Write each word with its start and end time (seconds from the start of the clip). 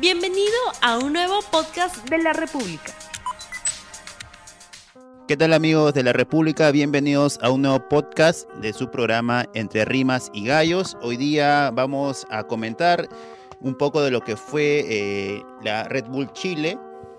Bienvenido 0.00 0.56
a 0.80 0.98
un 0.98 1.12
nuevo 1.12 1.40
podcast 1.50 2.08
de 2.08 2.16
la 2.16 2.32
República. 2.32 2.92
¿Qué 5.28 5.36
tal 5.36 5.52
amigos 5.52 5.92
de 5.92 6.02
la 6.02 6.14
República? 6.14 6.70
Bienvenidos 6.70 7.38
a 7.42 7.50
un 7.50 7.60
nuevo 7.60 7.88
podcast 7.90 8.50
de 8.54 8.72
su 8.72 8.90
programa 8.90 9.44
Entre 9.52 9.84
Rimas 9.84 10.30
y 10.32 10.46
Gallos. 10.46 10.96
Hoy 11.02 11.18
día 11.18 11.70
vamos 11.74 12.26
a 12.30 12.44
comentar 12.44 13.06
un 13.60 13.74
poco 13.74 14.00
de 14.00 14.10
lo 14.10 14.22
que 14.22 14.34
fue 14.34 14.84
eh, 14.88 15.42
la 15.62 15.84
Red 15.84 16.06
Bull 16.06 16.32
Chile, 16.32 16.78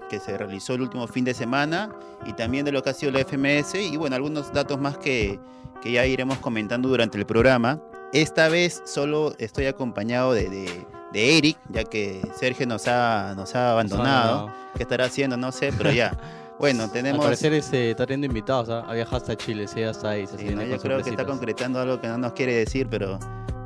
que 0.09 0.19
se 0.19 0.35
realizó 0.35 0.73
el 0.73 0.81
último 0.81 1.07
fin 1.07 1.25
de 1.25 1.35
semana, 1.35 1.93
y 2.25 2.33
también 2.33 2.65
de 2.65 2.71
lo 2.71 2.81
que 2.81 2.89
ha 2.89 2.93
sido 2.93 3.11
la 3.11 3.19
FMS, 3.19 3.75
y 3.75 3.97
bueno, 3.97 4.15
algunos 4.15 4.51
datos 4.51 4.79
más 4.79 4.97
que, 4.97 5.39
que 5.83 5.91
ya 5.91 6.07
iremos 6.07 6.39
comentando 6.39 6.89
durante 6.89 7.19
el 7.19 7.27
programa. 7.27 7.79
Esta 8.13 8.49
vez 8.49 8.81
solo 8.83 9.35
estoy 9.37 9.67
acompañado 9.67 10.33
de, 10.33 10.49
de, 10.49 10.87
de 11.13 11.37
Eric, 11.37 11.57
ya 11.69 11.83
que 11.83 12.21
Sergio 12.37 12.65
nos 12.65 12.87
ha, 12.87 13.33
nos 13.35 13.55
ha 13.55 13.71
abandonado. 13.71 14.51
¿Qué 14.75 14.83
estará 14.83 15.05
haciendo? 15.05 15.37
No 15.37 15.51
sé, 15.51 15.71
pero 15.77 15.91
ya. 15.91 16.17
Bueno, 16.59 16.87
tenemos. 16.87 17.19
Al 17.19 17.25
parecer 17.25 17.51
este, 17.53 17.91
está 17.91 18.05
teniendo 18.05 18.27
invitados, 18.27 18.69
¿ah? 18.69 18.85
ha 18.87 18.93
viajado 18.93 19.17
hasta 19.17 19.35
Chile, 19.35 19.67
sí, 19.67 19.81
hasta 19.81 20.11
ahí. 20.11 20.27
Se 20.27 20.37
Sí, 20.37 20.53
no, 20.53 20.61
yo 20.61 20.77
creo 20.77 21.01
que 21.01 21.09
está 21.09 21.25
concretando 21.25 21.79
algo 21.79 21.99
que 21.99 22.07
no 22.07 22.17
nos 22.19 22.33
quiere 22.33 22.53
decir, 22.53 22.87
pero 22.89 23.19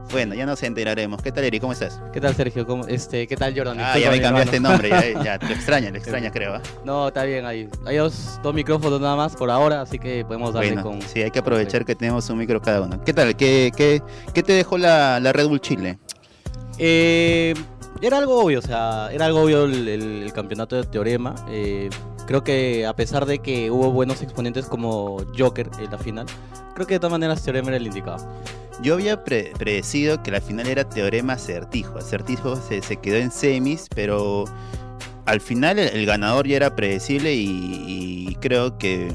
bueno, 0.10 0.34
ya 0.34 0.46
nos 0.46 0.64
enteraremos. 0.64 1.22
¿Qué 1.22 1.32
tal, 1.32 1.44
Eric? 1.44 1.62
¿Cómo 1.62 1.74
estás? 1.74 2.02
¿Qué 2.14 2.22
tal, 2.22 2.34
Sergio? 2.34 2.66
¿Cómo, 2.66 2.88
este, 2.88 3.28
¿Qué 3.28 3.36
tal, 3.36 3.54
Jordan? 3.56 3.78
Ah, 3.80 4.00
ya 4.00 4.10
me 4.10 4.22
cambiaste 4.22 4.56
hermano. 4.56 4.82
nombre, 4.82 4.90
ya, 4.90 5.24
ya, 5.24 5.40
te 5.48 5.54
extraña, 5.54 5.92
te 5.92 5.98
extraña, 5.98 6.32
creo. 6.32 6.56
¿ah? 6.56 6.62
No, 6.86 7.10
está 7.10 7.26
bien 7.26 7.46
ahí. 7.46 7.70
Hay 7.86 7.98
dos, 7.98 8.40
dos 8.42 8.54
micrófonos 8.54 9.02
nada 9.02 9.18
más 9.18 9.36
por 9.36 9.52
ahora, 9.52 9.82
así 9.82 10.00
que 10.00 10.24
podemos 10.24 10.54
darle 10.54 10.72
Bueno, 10.72 10.90
con. 10.90 11.02
sí, 11.02 11.22
hay 11.22 11.30
que 11.30 11.40
aprovechar 11.40 11.84
que 11.86 11.94
tenemos 11.94 12.30
un 12.30 12.38
micro 12.38 12.62
cada 12.62 12.82
uno. 12.82 13.04
¿Qué 13.04 13.14
tal? 13.14 13.36
¿Qué, 13.36 13.72
qué, 13.76 14.02
qué 14.34 14.44
te 14.44 14.54
dejó 14.54 14.78
la, 14.78 15.20
la 15.20 15.34
Red 15.34 15.48
Bull 15.50 15.60
Chile? 15.62 16.00
Eh, 16.78 17.54
era 18.02 18.18
algo 18.18 18.44
obvio, 18.44 18.60
o 18.60 18.62
sea, 18.62 19.10
era 19.12 19.26
algo 19.26 19.42
obvio 19.42 19.66
el, 19.66 20.32
campeonato 20.34 20.76
de 20.76 20.84
Teorema. 20.84 21.36
Eh, 21.50 21.90
creo 22.28 22.44
que 22.44 22.86
a 22.86 22.96
pesar 22.96 23.26
de 23.26 23.40
que 23.40 23.72
hubo 23.72 23.92
buenos 23.92 24.22
exponentes 24.22 24.66
como 24.66 25.18
Joker 25.38 25.70
en 25.80 25.92
la 25.92 25.98
final, 25.98 26.26
creo 26.76 26.88
que 26.88 26.96
de 26.96 27.00
todas 27.00 27.12
maneras 27.12 27.44
Teorema 27.44 27.70
era 27.70 27.78
el 27.78 27.88
indicado. 27.88 28.26
Yo 28.84 28.94
había 28.94 29.24
pre- 29.24 29.54
predecido 29.58 30.22
que 30.22 30.30
la 30.30 30.42
final 30.42 30.68
era 30.68 30.88
Teorema 30.88 31.34
Acertijo. 31.34 31.98
Acertijo 31.98 32.56
se, 32.56 32.82
quedó 32.98 33.16
en 33.16 33.32
semis, 33.32 33.88
pero 33.96 34.46
al 35.26 35.42
final 35.42 35.80
el, 35.80 36.06
ganador 36.06 36.48
ya 36.48 36.58
era 36.58 36.76
predecible 36.76 37.34
y 37.34 38.38
creo 38.40 38.78
que 38.78 39.12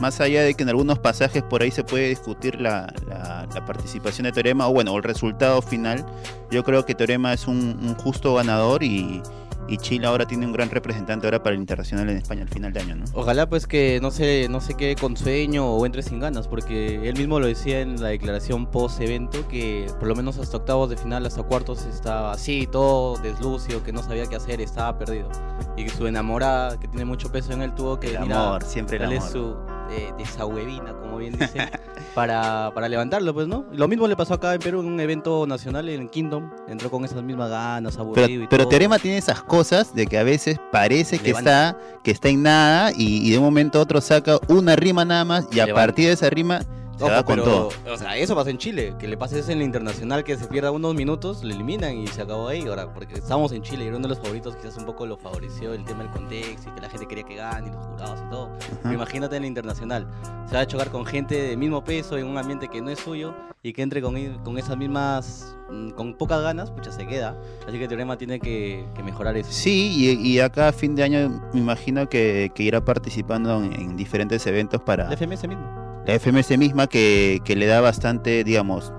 más 0.00 0.20
allá 0.20 0.42
de 0.42 0.54
que 0.54 0.62
en 0.62 0.68
algunos 0.70 0.98
pasajes 0.98 1.42
por 1.42 1.62
ahí 1.62 1.70
se 1.70 1.84
puede 1.84 2.08
discutir 2.08 2.60
la, 2.60 2.92
la- 3.08 3.46
la 3.54 3.64
participación 3.64 4.24
de 4.24 4.32
Teorema 4.32 4.68
o 4.68 4.72
bueno, 4.72 4.96
el 4.96 5.02
resultado 5.02 5.60
final, 5.62 6.04
yo 6.50 6.64
creo 6.64 6.84
que 6.86 6.94
Teorema 6.94 7.32
es 7.32 7.46
un, 7.46 7.78
un 7.82 7.94
justo 7.96 8.34
ganador 8.34 8.82
y, 8.82 9.22
y 9.68 9.76
Chile 9.76 10.06
ahora 10.06 10.26
tiene 10.26 10.46
un 10.46 10.52
gran 10.52 10.70
representante 10.70 11.26
ahora 11.26 11.42
para 11.42 11.54
el 11.54 11.60
internacional 11.60 12.08
en 12.08 12.16
España 12.16 12.42
al 12.42 12.48
final 12.48 12.72
de 12.72 12.80
año, 12.80 12.96
¿no? 12.96 13.04
Ojalá 13.14 13.48
pues 13.48 13.66
que 13.66 13.98
no 14.02 14.10
se, 14.10 14.48
no 14.48 14.60
se 14.60 14.74
quede 14.74 14.96
con 14.96 15.16
sueño 15.16 15.66
o 15.68 15.84
entre 15.86 16.02
sin 16.02 16.18
ganas, 16.20 16.48
porque 16.48 17.08
él 17.08 17.16
mismo 17.16 17.38
lo 17.40 17.46
decía 17.46 17.80
en 17.80 18.00
la 18.00 18.08
declaración 18.08 18.66
post 18.70 19.00
evento 19.00 19.46
que 19.48 19.86
por 19.98 20.08
lo 20.08 20.14
menos 20.16 20.38
hasta 20.38 20.56
octavos 20.56 20.90
de 20.90 20.96
final, 20.96 21.24
hasta 21.26 21.42
cuartos 21.42 21.84
estaba 21.86 22.32
así, 22.32 22.68
todo 22.70 23.16
deslucio, 23.18 23.82
que 23.84 23.92
no 23.92 24.02
sabía 24.02 24.26
qué 24.26 24.36
hacer, 24.36 24.60
estaba 24.60 24.98
perdido. 24.98 25.28
Y 25.76 25.84
que 25.84 25.90
su 25.90 26.06
enamorada, 26.06 26.78
que 26.80 26.88
tiene 26.88 27.04
mucho 27.04 27.30
peso 27.30 27.52
en 27.52 27.62
él, 27.62 27.74
tuvo 27.74 28.00
que 28.00 28.08
El 28.10 28.16
a 28.16 28.22
amor, 28.22 28.64
siempre 28.64 28.96
el 28.96 29.04
amor. 29.04 29.22
su 29.30 29.56
eh, 29.90 30.12
desahuevina, 30.16 30.92
como 30.94 31.18
bien 31.18 31.36
dicen, 31.38 31.68
para, 32.14 32.70
para 32.74 32.88
levantarlo, 32.88 33.34
pues, 33.34 33.46
¿no? 33.48 33.64
Lo 33.72 33.88
mismo 33.88 34.06
le 34.08 34.16
pasó 34.16 34.34
acá 34.34 34.54
en 34.54 34.60
Perú 34.60 34.80
en 34.80 34.86
un 34.86 35.00
evento 35.00 35.46
nacional 35.46 35.88
en 35.88 36.08
Kingdom, 36.08 36.50
entró 36.68 36.90
con 36.90 37.04
esas 37.04 37.22
mismas 37.22 37.50
ganas, 37.50 37.98
aburrido 37.98 38.26
Pero, 38.28 38.44
y 38.44 38.46
pero 38.46 38.62
todo. 38.64 38.70
Teorema 38.70 38.98
tiene 38.98 39.18
esas 39.18 39.42
cosas 39.42 39.94
de 39.94 40.06
que 40.06 40.18
a 40.18 40.22
veces 40.22 40.58
parece 40.72 41.18
que 41.18 41.28
Levanta. 41.28 41.70
está, 41.70 41.78
que 42.02 42.10
está 42.10 42.28
en 42.28 42.42
nada 42.42 42.92
y, 42.96 43.26
y 43.26 43.30
de 43.32 43.38
un 43.38 43.44
momento 43.44 43.78
a 43.78 43.82
otro 43.82 44.00
saca 44.00 44.38
una 44.48 44.76
rima 44.76 45.04
nada 45.04 45.24
más 45.24 45.46
y 45.52 45.60
a 45.60 45.66
Levanta. 45.66 45.86
partir 45.86 46.06
de 46.06 46.12
esa 46.12 46.30
rima 46.30 46.60
se 47.00 47.12
Ojo, 47.12 47.24
con 47.24 47.36
pero, 47.36 47.44
todo. 47.44 47.68
O 47.92 47.96
sea, 47.96 48.16
eso 48.16 48.34
pasó 48.34 48.50
en 48.50 48.58
Chile, 48.58 48.94
que 48.98 49.08
le 49.08 49.16
pase 49.16 49.38
eso 49.38 49.50
en 49.52 49.58
la 49.58 49.64
internacional, 49.64 50.22
que 50.22 50.36
se 50.36 50.46
pierda 50.46 50.70
unos 50.70 50.94
minutos, 50.94 51.42
le 51.42 51.54
eliminan 51.54 51.96
y 51.96 52.06
se 52.06 52.22
acabó 52.22 52.48
ahí. 52.48 52.66
Ahora, 52.66 52.92
porque 52.92 53.14
estamos 53.14 53.52
en 53.52 53.62
Chile 53.62 53.84
y 53.84 53.86
era 53.88 53.96
uno 53.96 54.06
de 54.06 54.10
los 54.10 54.18
favoritos, 54.18 54.54
quizás 54.56 54.76
un 54.76 54.84
poco 54.84 55.06
lo 55.06 55.16
favoreció 55.16 55.72
el 55.72 55.84
tema 55.84 56.02
del 56.02 56.12
contexto 56.12 56.70
y 56.70 56.74
que 56.74 56.80
la 56.80 56.90
gente 56.90 57.06
quería 57.06 57.24
que 57.24 57.36
gane 57.36 57.68
y 57.68 57.72
los 57.72 57.86
jurados 57.86 58.20
y 58.26 58.30
todo. 58.30 58.50
Pero 58.82 58.94
imagínate 58.94 59.36
en 59.36 59.42
la 59.42 59.48
internacional, 59.48 60.06
se 60.46 60.54
va 60.54 60.60
a 60.60 60.66
chocar 60.66 60.90
con 60.90 61.06
gente 61.06 61.40
de 61.40 61.56
mismo 61.56 61.82
peso 61.82 62.18
en 62.18 62.26
un 62.26 62.36
ambiente 62.36 62.68
que 62.68 62.82
no 62.82 62.90
es 62.90 62.98
suyo 62.98 63.34
y 63.62 63.72
que 63.72 63.82
entre 63.82 64.00
con, 64.00 64.14
con 64.42 64.58
esas 64.58 64.76
mismas, 64.76 65.56
mm, 65.70 65.90
con 65.90 66.14
pocas 66.14 66.42
ganas, 66.42 66.70
pucha, 66.70 66.92
se 66.92 67.06
queda. 67.06 67.36
Así 67.66 67.78
que 67.78 67.88
Teorema 67.88 68.16
tiene 68.16 68.40
que, 68.40 68.86
que 68.94 69.02
mejorar 69.02 69.36
eso. 69.36 69.52
Sí, 69.52 69.92
y, 69.96 70.28
y 70.28 70.40
acá 70.40 70.68
a 70.68 70.72
fin 70.72 70.94
de 70.94 71.02
año 71.02 71.42
me 71.52 71.60
imagino 71.60 72.08
que, 72.08 72.50
que 72.54 72.62
irá 72.62 72.84
participando 72.84 73.62
en, 73.62 73.72
en 73.72 73.96
diferentes 73.96 74.46
eventos 74.46 74.80
para 74.82 75.08
La 75.08 75.16
FMS 75.16 75.46
mismo. 75.48 75.79
La 76.06 76.18
FMS 76.18 76.56
misma 76.58 76.86
que, 76.86 77.42
le 77.46 77.66
da 77.66 77.80
bastante, 77.80 78.44
digamos, 78.44 78.92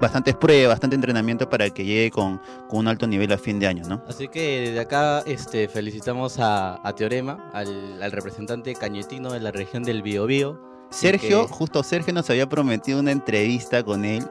bastantes 0.00 0.34
pruebas, 0.34 0.68
bastante 0.74 0.96
entrenamiento 0.96 1.48
para 1.48 1.70
que 1.70 1.84
llegue 1.84 2.10
con, 2.10 2.40
un 2.70 2.88
alto 2.88 3.06
nivel 3.06 3.32
a 3.32 3.38
fin 3.38 3.58
de 3.58 3.66
año, 3.66 3.84
¿no? 3.88 4.02
Así 4.08 4.28
que 4.28 4.60
desde 4.60 4.80
acá 4.80 5.22
este, 5.26 5.68
felicitamos 5.68 6.38
a, 6.38 6.86
a 6.86 6.94
Teorema, 6.94 7.50
al, 7.52 8.02
al 8.02 8.12
representante 8.12 8.74
cañetino 8.74 9.32
de 9.32 9.40
la 9.40 9.50
región 9.50 9.82
del 9.82 10.02
Biobío. 10.02 10.73
Sergio, 10.94 11.46
que- 11.46 11.52
justo 11.52 11.82
Sergio 11.82 12.12
nos 12.14 12.28
había 12.30 12.48
prometido 12.48 13.00
una 13.00 13.12
entrevista 13.12 13.82
con 13.82 14.04
él 14.04 14.26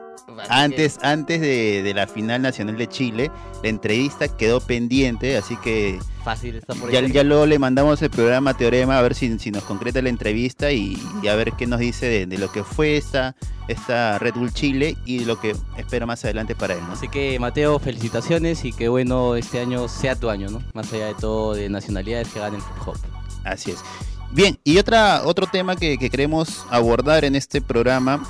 antes, 0.48 0.98
antes 1.02 1.40
de, 1.40 1.82
de 1.82 1.94
la 1.94 2.06
final 2.06 2.42
nacional 2.42 2.76
de 2.76 2.88
Chile. 2.88 3.30
La 3.62 3.68
entrevista 3.68 4.28
quedó 4.28 4.60
pendiente, 4.60 5.36
así 5.36 5.56
que 5.56 5.64
que 5.64 6.00
fácil 6.24 6.56
está 6.56 6.74
por 6.74 6.88
ahí. 6.88 6.94
ya, 6.94 7.06
ya 7.08 7.22
luego 7.24 7.46
le 7.46 7.58
mandamos 7.58 8.00
el 8.02 8.10
programa 8.10 8.54
Teorema 8.56 8.98
a 8.98 9.02
ver 9.02 9.14
si, 9.14 9.38
si 9.38 9.50
nos 9.50 9.62
concreta 9.64 10.00
la 10.02 10.08
entrevista 10.08 10.72
y, 10.72 10.98
y 11.22 11.28
a 11.28 11.34
ver 11.36 11.52
qué 11.52 11.66
nos 11.66 11.80
dice 11.80 12.06
de, 12.06 12.26
de 12.26 12.38
lo 12.38 12.50
que 12.50 12.64
fue 12.64 12.96
esta, 12.96 13.34
esta 13.68 14.18
Red 14.18 14.34
Bull 14.34 14.52
Chile 14.52 14.96
y 15.06 15.20
lo 15.24 15.38
que 15.40 15.54
espera 15.76 16.04
más 16.06 16.24
adelante 16.24 16.54
para 16.54 16.74
él. 16.74 16.80
¿no? 16.86 16.92
Así 16.94 17.08
que 17.08 17.38
Mateo, 17.38 17.78
felicitaciones 17.78 18.64
y 18.64 18.72
que 18.72 18.88
bueno 18.88 19.36
este 19.36 19.60
año 19.60 19.88
sea 19.88 20.16
tu 20.16 20.28
año, 20.30 20.50
¿no? 20.50 20.62
Más 20.74 20.92
allá 20.92 21.06
de 21.06 21.14
todo, 21.14 21.54
de 21.54 21.68
nacionalidades 21.68 22.28
que 22.28 22.40
ganen 22.40 22.60
hip 22.60 22.88
hop. 22.88 22.96
Así 23.44 23.70
es. 23.70 23.78
Bien, 24.34 24.58
y 24.64 24.78
otra, 24.78 25.22
otro 25.24 25.46
tema 25.46 25.76
que, 25.76 25.96
que 25.96 26.10
queremos 26.10 26.66
abordar 26.68 27.24
en 27.24 27.36
este 27.36 27.60
programa, 27.60 28.26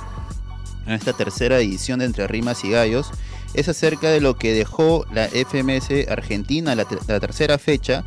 en 0.85 0.93
esta 0.93 1.13
tercera 1.13 1.57
edición 1.57 1.97
de 1.97 2.05
Entre 2.05 2.27
Rimas 2.27 2.63
y 2.63 2.69
Gallos, 2.69 3.09
es 3.55 3.69
acerca 3.69 4.11
de 4.11 4.21
lo 4.21 4.37
que 4.37 4.53
dejó 4.53 5.07
la 5.11 5.27
FMS 5.29 6.07
Argentina, 6.07 6.75
la, 6.75 6.85
la 7.07 7.19
tercera 7.19 7.57
fecha. 7.57 8.05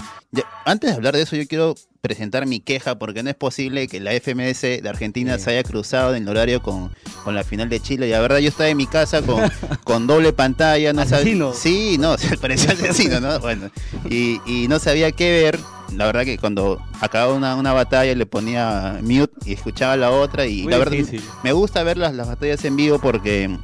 Antes 0.65 0.91
de 0.91 0.97
hablar 0.97 1.17
de 1.17 1.23
eso, 1.23 1.35
yo 1.35 1.49
quiero 1.49 1.75
presentar 2.01 2.47
mi 2.47 2.61
queja, 2.61 2.99
porque 2.99 3.23
no 3.23 3.31
es 3.31 3.37
posible 3.37 3.89
que 3.89 4.01
la 4.01 4.13
FMS 4.13 4.61
de 4.83 4.89
Argentina 4.89 5.37
Sí. 5.39 5.45
se 5.45 5.51
haya 5.51 5.63
cruzado 5.65 6.15
en 6.15 6.23
el 6.23 6.29
horario 6.29 6.63
con, 6.63 6.91
con 7.25 7.35
la 7.35 7.43
final 7.45 7.69
de 7.69 7.81
Chile. 7.81 8.07
Y 8.09 8.11
la 8.13 8.21
verdad, 8.21 8.39
yo 8.39 8.49
estaba 8.49 8.69
en 8.69 8.77
mi 8.77 8.87
casa 8.87 9.23
con, 9.23 9.43
con 9.85 10.07
doble 10.07 10.33
pantalla. 10.33 10.93
No 10.93 11.05
sabía- 11.07 11.53
sí, 11.55 11.97
no, 11.99 12.17
se 12.19 12.37
parecía 12.39 12.73
asesino, 12.73 13.21
¿no? 13.21 13.39
Bueno, 13.41 13.71
y, 14.09 14.41
y 14.47 14.69
no 14.69 14.79
sabía 14.79 15.11
qué 15.13 15.31
ver. 15.43 15.59
La 15.97 16.05
verdad 16.05 16.25
que 16.25 16.37
cuando 16.37 16.81
acababa 17.01 17.33
una, 17.33 17.57
una 17.57 17.73
batalla 17.73 18.15
le 18.15 18.27
ponía 18.27 18.99
mute 19.03 19.33
y 19.47 19.55
escuchaba 19.55 19.97
la 19.97 20.11
otra 20.11 20.45
y 20.45 20.63
Muy 20.65 20.73
la 20.73 20.79
verdad 20.79 20.93
difícil. 20.93 21.23
me 21.43 21.53
gusta 21.53 21.83
ver 21.83 21.97
las, 21.97 22.15
las 22.15 22.27
batallas 22.29 22.63
en 22.67 22.77
vivo 22.77 22.99
porque 22.99 23.57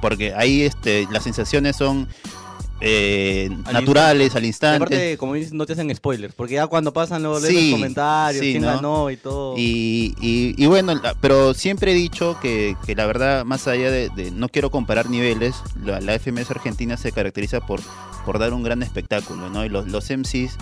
porque 0.00 0.34
ahí 0.34 0.62
este 0.62 1.06
las 1.12 1.22
sensaciones 1.22 1.76
son 1.76 2.08
eh, 2.80 3.50
Al 3.64 3.72
naturales 3.74 4.34
al 4.36 4.44
instante 4.44 4.76
aparte, 4.76 5.16
como 5.18 5.34
dices, 5.34 5.52
no 5.52 5.66
te 5.66 5.74
hacen 5.74 5.94
spoilers, 5.94 6.34
porque 6.34 6.54
ya 6.54 6.66
cuando 6.66 6.92
pasan 6.92 7.22
los, 7.22 7.42
lees 7.42 7.54
Sí, 7.54 7.70
los 7.70 7.78
comentarios, 7.78 8.44
sí, 8.44 8.50
quién 8.52 8.62
¿no? 8.62 8.68
ganó 8.68 9.10
y 9.10 9.16
todo. 9.16 9.54
y, 9.58 10.14
y- 10.20 10.54
y 10.56 10.66
bueno, 10.66 10.94
la- 10.94 11.14
pero 11.20 11.52
siempre 11.54 11.92
he 11.92 11.94
dicho 11.94 12.38
que, 12.40 12.76
que 12.86 12.94
la 12.94 13.06
verdad, 13.06 13.44
más 13.44 13.66
allá 13.68 13.90
de, 13.90 14.08
de- 14.10 14.30
no 14.30 14.48
quiero 14.48 14.70
comparar 14.70 15.10
niveles, 15.10 15.56
la, 15.84 16.00
la 16.00 16.14
FMS 16.18 16.50
Argentina 16.50 16.96
se 16.96 17.12
caracteriza 17.12 17.60
por, 17.60 17.80
por 18.24 18.38
dar 18.38 18.52
un 18.54 18.62
gran 18.62 18.82
espectáculo, 18.82 19.50
¿no? 19.50 19.64
Y 19.64 19.68
los, 19.68 19.86
los 19.88 20.08
MCs 20.10 20.56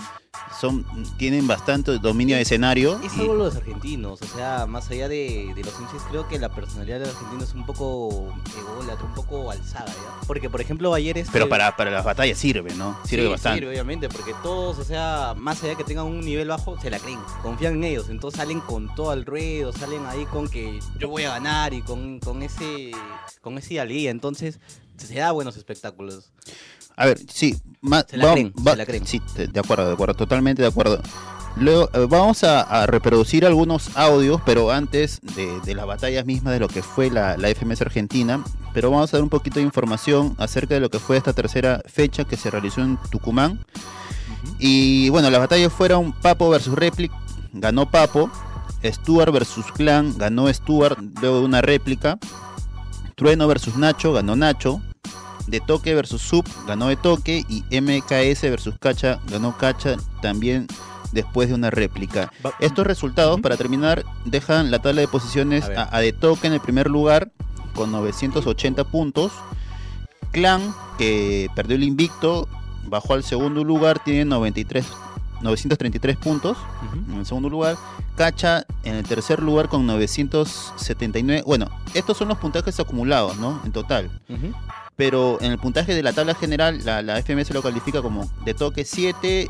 son, 0.59 0.85
tienen 1.17 1.47
bastante 1.47 1.97
dominio 1.99 2.35
de 2.35 2.43
escenario. 2.43 2.99
Es 3.03 3.15
y- 3.17 3.21
algo 3.21 3.35
los 3.35 3.55
argentinos, 3.55 4.21
o 4.21 4.25
sea, 4.27 4.65
más 4.67 4.89
allá 4.89 5.07
de, 5.07 5.53
de 5.55 5.63
los 5.63 5.73
MCs, 5.79 6.03
creo 6.09 6.27
que 6.27 6.37
la 6.39 6.49
personalidad 6.53 6.99
del 6.99 7.09
argentino 7.09 7.43
es 7.43 7.53
un 7.53 7.65
poco 7.65 8.33
ególatra, 8.57 9.05
un 9.05 9.13
poco 9.13 9.51
alzada, 9.51 9.87
¿ya? 9.87 10.27
Porque, 10.27 10.49
por 10.49 10.61
ejemplo, 10.61 10.93
ayer 10.93 11.17
este... 11.17 11.31
pero 11.31 11.49
para, 11.49 11.75
para 11.75 11.91
las 11.91 12.03
batallas 12.05 12.37
sirve, 12.37 12.73
¿no? 12.75 12.97
Sirve 13.05 13.23
Sí, 13.25 13.29
bastante. 13.29 13.59
sirve, 13.59 13.71
obviamente, 13.71 14.09
porque 14.09 14.33
todos, 14.43 14.77
o 14.79 14.83
sea, 14.83 15.33
más 15.37 15.63
allá 15.63 15.75
que 15.75 15.83
tengan 15.83 16.05
un 16.05 16.21
nivel 16.21 16.47
bajo, 16.47 16.79
se 16.79 16.89
la 16.89 16.99
creen, 16.99 17.19
confían 17.41 17.75
en 17.75 17.83
ellos, 17.85 18.09
entonces 18.09 18.37
salen 18.37 18.59
con 18.61 18.93
todo 18.95 19.13
el 19.13 19.25
ruedo, 19.25 19.71
salen 19.73 20.05
ahí 20.05 20.25
con 20.25 20.47
que 20.49 20.79
yo 20.99 21.09
voy 21.09 21.23
a 21.23 21.31
ganar 21.31 21.73
y 21.73 21.81
con, 21.81 22.19
con 22.19 22.43
ese 22.43 22.91
con 23.41 23.57
ese 23.57 23.79
alía, 23.79 24.11
entonces 24.11 24.59
se 24.97 25.15
da 25.15 25.31
buenos 25.31 25.55
espectáculos. 25.55 26.29
A 26.97 27.05
ver, 27.05 27.19
sí, 27.31 27.55
Se 28.07 28.17
la 28.17 28.25
va- 28.27 28.31
creen, 28.33 28.53
va- 28.65 28.71
se 28.71 28.77
la 28.77 28.85
creen. 28.85 29.07
Sí, 29.07 29.21
de 29.35 29.59
acuerdo, 29.59 29.87
de 29.87 29.93
acuerdo, 29.93 30.13
totalmente 30.15 30.61
de 30.61 30.67
acuerdo. 30.67 31.01
Luego, 31.55 31.89
eh, 31.93 32.05
vamos 32.09 32.43
a, 32.43 32.61
a 32.61 32.85
reproducir 32.85 33.45
algunos 33.45 33.95
audios, 33.97 34.39
pero 34.45 34.71
antes 34.71 35.19
de, 35.35 35.59
de 35.61 35.75
las 35.75 35.85
batallas 35.87 36.25
mismas 36.25 36.53
de 36.53 36.59
lo 36.59 36.67
que 36.67 36.81
fue 36.83 37.09
la, 37.09 37.35
la 37.37 37.49
FMS 37.49 37.81
Argentina. 37.81 38.43
Pero 38.73 38.91
vamos 38.91 39.11
a 39.13 39.17
dar 39.17 39.23
un 39.23 39.29
poquito 39.29 39.59
de 39.59 39.65
información 39.65 40.35
acerca 40.37 40.75
de 40.75 40.79
lo 40.79 40.89
que 40.89 40.99
fue 40.99 41.17
esta 41.17 41.33
tercera 41.33 41.81
fecha 41.87 42.23
que 42.23 42.37
se 42.37 42.51
realizó 42.51 42.81
en 42.81 42.97
Tucumán. 43.09 43.65
Y 44.59 45.09
bueno, 45.09 45.29
las 45.29 45.39
batallas 45.39 45.73
fueron 45.73 46.13
Papo 46.13 46.49
versus 46.49 46.75
Replic, 46.75 47.11
ganó 47.53 47.89
Papo. 47.89 48.29
Stuart 48.83 49.33
versus 49.33 49.65
Clan, 49.73 50.17
ganó 50.17 50.47
Stuart 50.53 50.97
luego 51.19 51.39
de 51.39 51.45
una 51.45 51.61
réplica. 51.61 52.17
Trueno 53.15 53.47
versus 53.47 53.75
Nacho, 53.75 54.13
ganó 54.13 54.35
Nacho. 54.37 54.81
De 55.49 55.59
Toque 55.59 55.95
versus 55.95 56.21
Sub, 56.21 56.45
ganó 56.67 56.87
De 56.87 56.95
Toque. 56.95 57.43
Y 57.49 57.63
MKS 57.81 58.41
versus 58.43 58.75
Cacha, 58.79 59.19
ganó 59.27 59.57
Cacha 59.57 59.95
también 60.21 60.67
después 61.11 61.49
de 61.49 61.55
una 61.55 61.69
réplica. 61.71 62.31
Estos 62.59 62.85
resultados, 62.85 63.41
para 63.41 63.57
terminar, 63.57 64.03
dejan 64.25 64.69
la 64.71 64.79
tabla 64.79 65.01
de 65.01 65.07
posiciones 65.07 65.65
A 65.65 65.69
ver. 65.69 65.77
a, 65.79 65.95
a 65.95 65.99
De 65.99 66.13
Toque 66.13 66.47
en 66.47 66.53
el 66.53 66.59
primer 66.61 66.87
lugar 66.89 67.31
con 67.73 67.91
980 67.91 68.83
puntos. 68.85 69.31
Clan, 70.31 70.73
que 70.97 71.49
perdió 71.55 71.75
el 71.75 71.83
invicto, 71.83 72.47
bajó 72.85 73.15
al 73.15 73.23
segundo 73.23 73.63
lugar, 73.63 73.97
tiene 74.03 74.25
93, 74.25 74.85
933 75.41 76.17
puntos 76.17 76.57
en 77.07 77.17
el 77.19 77.25
segundo 77.25 77.49
lugar. 77.49 77.77
Cacha 78.15 78.65
en 78.83 78.95
el 78.95 79.05
tercer 79.05 79.41
lugar 79.41 79.69
con 79.69 79.87
979. 79.87 81.43
Bueno, 81.47 81.69
estos 81.93 82.17
son 82.17 82.27
los 82.27 82.37
puntajes 82.37 82.79
acumulados, 82.79 83.37
¿no? 83.37 83.59
En 83.65 83.71
total. 83.71 84.11
Pero 84.99 85.37
en 85.39 85.53
el 85.53 85.57
puntaje 85.59 85.95
de 85.95 86.03
la 86.03 86.11
tabla 86.11 86.35
general, 86.35 86.81
la, 86.83 87.01
la 87.01 87.21
FMS 87.23 87.51
lo 87.51 87.61
califica 87.61 88.01
como 88.01 88.29
de 88.43 88.53
toque 88.53 88.83
7, 88.83 89.47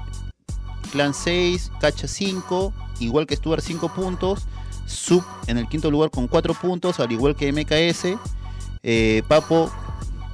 Clan 0.92 1.16
6, 1.16 1.72
Cacha 1.81 2.07
5, 2.07 2.72
igual 3.00 3.25
que 3.25 3.36
Stuart 3.36 3.63
5 3.63 3.90
puntos. 3.90 4.46
Sub 4.86 5.24
en 5.48 5.57
el 5.57 5.68
quinto 5.68 5.90
lugar 5.90 6.12
con 6.12 6.28
4 6.28 6.54
puntos, 6.54 7.00
al 7.00 7.12
igual 7.12 7.36
que 7.36 7.51
MKS. 7.51 8.19
Eh, 8.84 9.24
Papo 9.28 9.72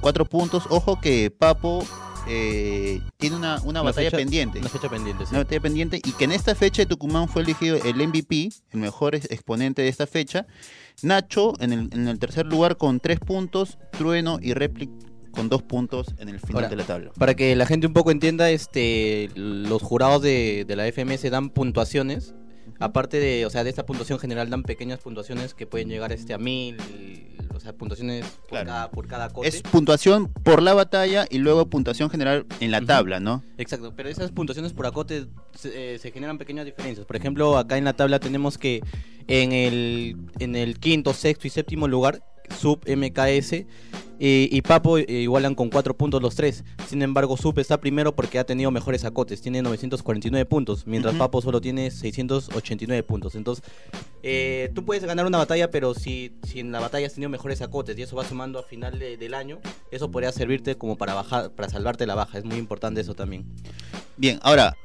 4 0.02 0.26
puntos. 0.26 0.64
Ojo 0.68 1.00
que 1.00 1.30
Papo 1.30 1.82
eh, 2.28 3.00
tiene 3.16 3.36
una, 3.36 3.56
una 3.60 3.80
Una 3.80 3.82
batalla 3.82 4.10
fecha- 4.10 4.16
pendiente. 4.18 4.58
Una 4.58 4.68
fecha 4.68 4.88
pendiente, 4.88 5.24
sí. 5.24 5.30
Una 5.30 5.40
batalla 5.44 5.60
pendiente 5.60 5.96
y 6.04 6.12
que 6.12 6.24
en 6.24 6.32
esta 6.32 6.54
fecha 6.54 6.82
de 6.82 6.86
Tucumán 6.86 7.28
fue 7.28 7.42
elegido 7.42 7.76
el 7.84 7.96
MVP, 8.08 8.50
el 8.72 8.80
mejor 8.80 9.14
ex- 9.14 9.30
exponente 9.30 9.82
de 9.82 9.88
esta 9.88 10.06
fecha. 10.06 10.46
Nacho 11.02 11.52
en 11.60 11.72
el, 11.72 11.88
en 11.92 12.08
el 12.08 12.18
tercer 12.18 12.46
lugar 12.46 12.76
con 12.76 13.00
3 13.00 13.20
puntos, 13.20 13.78
Trueno 13.92 14.38
y 14.40 14.54
Replic 14.54 14.90
con 15.30 15.48
2 15.50 15.62
puntos 15.64 16.06
en 16.18 16.30
el 16.30 16.40
final 16.40 16.56
Ahora, 16.64 16.68
de 16.68 16.76
la 16.76 16.84
tabla. 16.84 17.12
Para 17.18 17.34
que 17.34 17.54
la 17.56 17.66
gente 17.66 17.86
un 17.86 17.92
poco 17.92 18.10
entienda, 18.10 18.50
este, 18.50 19.28
los 19.34 19.82
jurados 19.82 20.22
de, 20.22 20.64
de 20.66 20.76
la 20.76 20.86
FMS 20.90 21.30
dan 21.30 21.50
puntuaciones. 21.50 22.34
Aparte 22.78 23.18
de, 23.18 23.46
o 23.46 23.50
sea, 23.50 23.64
de 23.64 23.70
esta 23.70 23.86
puntuación 23.86 24.18
general 24.18 24.50
dan 24.50 24.62
pequeñas 24.62 24.98
puntuaciones 25.00 25.54
que 25.54 25.66
pueden 25.66 25.88
llegar 25.88 26.12
este 26.12 26.34
a 26.34 26.38
mil, 26.38 26.76
o 27.54 27.60
sea, 27.60 27.72
puntuaciones 27.72 28.24
por, 28.26 28.48
Claro. 28.50 28.66
cada, 28.66 28.90
por 28.90 29.06
cada 29.06 29.28
cote. 29.30 29.48
Es 29.48 29.62
puntuación 29.62 30.28
por 30.28 30.62
la 30.62 30.74
batalla 30.74 31.26
y 31.30 31.38
luego 31.38 31.66
puntuación 31.66 32.10
general 32.10 32.44
en 32.60 32.70
la 32.70 32.80
tabla, 32.82 33.18
¿no? 33.20 33.42
Exacto, 33.56 33.94
pero 33.96 34.08
esas 34.08 34.30
puntuaciones 34.30 34.72
por 34.72 34.86
acote 34.86 35.26
se, 35.54 35.94
eh, 35.94 35.98
se 35.98 36.10
generan 36.12 36.36
pequeñas 36.38 36.66
diferencias. 36.66 37.06
Por 37.06 37.16
ejemplo, 37.16 37.56
acá 37.56 37.78
en 37.78 37.84
la 37.84 37.94
tabla 37.94 38.20
tenemos 38.20 38.58
que 38.58 38.82
en 39.26 39.52
el, 39.52 40.16
en 40.38 40.54
el 40.54 40.78
quinto, 40.78 41.14
sexto 41.14 41.46
y 41.46 41.50
séptimo 41.50 41.88
lugar, 41.88 42.22
Sub, 42.56 42.80
MKS 42.86 43.64
eh, 44.18 44.48
y 44.50 44.62
Papo 44.62 44.98
eh, 44.98 45.04
igualan 45.08 45.54
con 45.54 45.68
4 45.70 45.96
puntos 45.96 46.22
los 46.22 46.34
tres. 46.34 46.64
Sin 46.88 47.02
embargo, 47.02 47.36
Sub 47.36 47.58
está 47.58 47.80
primero 47.80 48.14
porque 48.14 48.38
ha 48.38 48.44
tenido 48.44 48.70
mejores 48.70 49.04
acotes, 49.04 49.40
tiene 49.42 49.62
949 49.62 50.44
puntos, 50.46 50.86
mientras. 50.86 51.14
Papo 51.16 51.40
solo 51.42 51.60
tiene 51.60 51.90
689 51.90 53.02
puntos. 53.02 53.34
Entonces, 53.34 53.64
eh, 54.22 54.70
tú 54.74 54.84
puedes 54.84 55.04
ganar 55.04 55.26
una 55.26 55.38
batalla, 55.38 55.70
pero 55.70 55.94
si, 55.94 56.32
si 56.42 56.60
en 56.60 56.72
la 56.72 56.80
batalla 56.80 57.06
has 57.06 57.14
tenido 57.14 57.30
mejores 57.30 57.62
acotes 57.62 57.98
y 57.98 58.02
eso 58.02 58.16
va 58.16 58.24
sumando 58.24 58.58
a 58.58 58.62
final 58.62 58.98
de- 58.98 59.16
del 59.16 59.34
año, 59.34 59.60
eso 59.90 60.10
podría 60.10 60.32
servirte 60.32 60.76
como 60.76 60.96
para 60.96 61.14
bajar, 61.14 61.50
para 61.52 61.68
salvarte 61.68 62.06
la 62.06 62.14
baja. 62.14 62.38
Es 62.38 62.44
muy 62.44 62.56
importante 62.56 63.00
eso 63.00 63.14
también. 63.14 63.44
Bien, 64.16 64.38
ahora, 64.42 64.76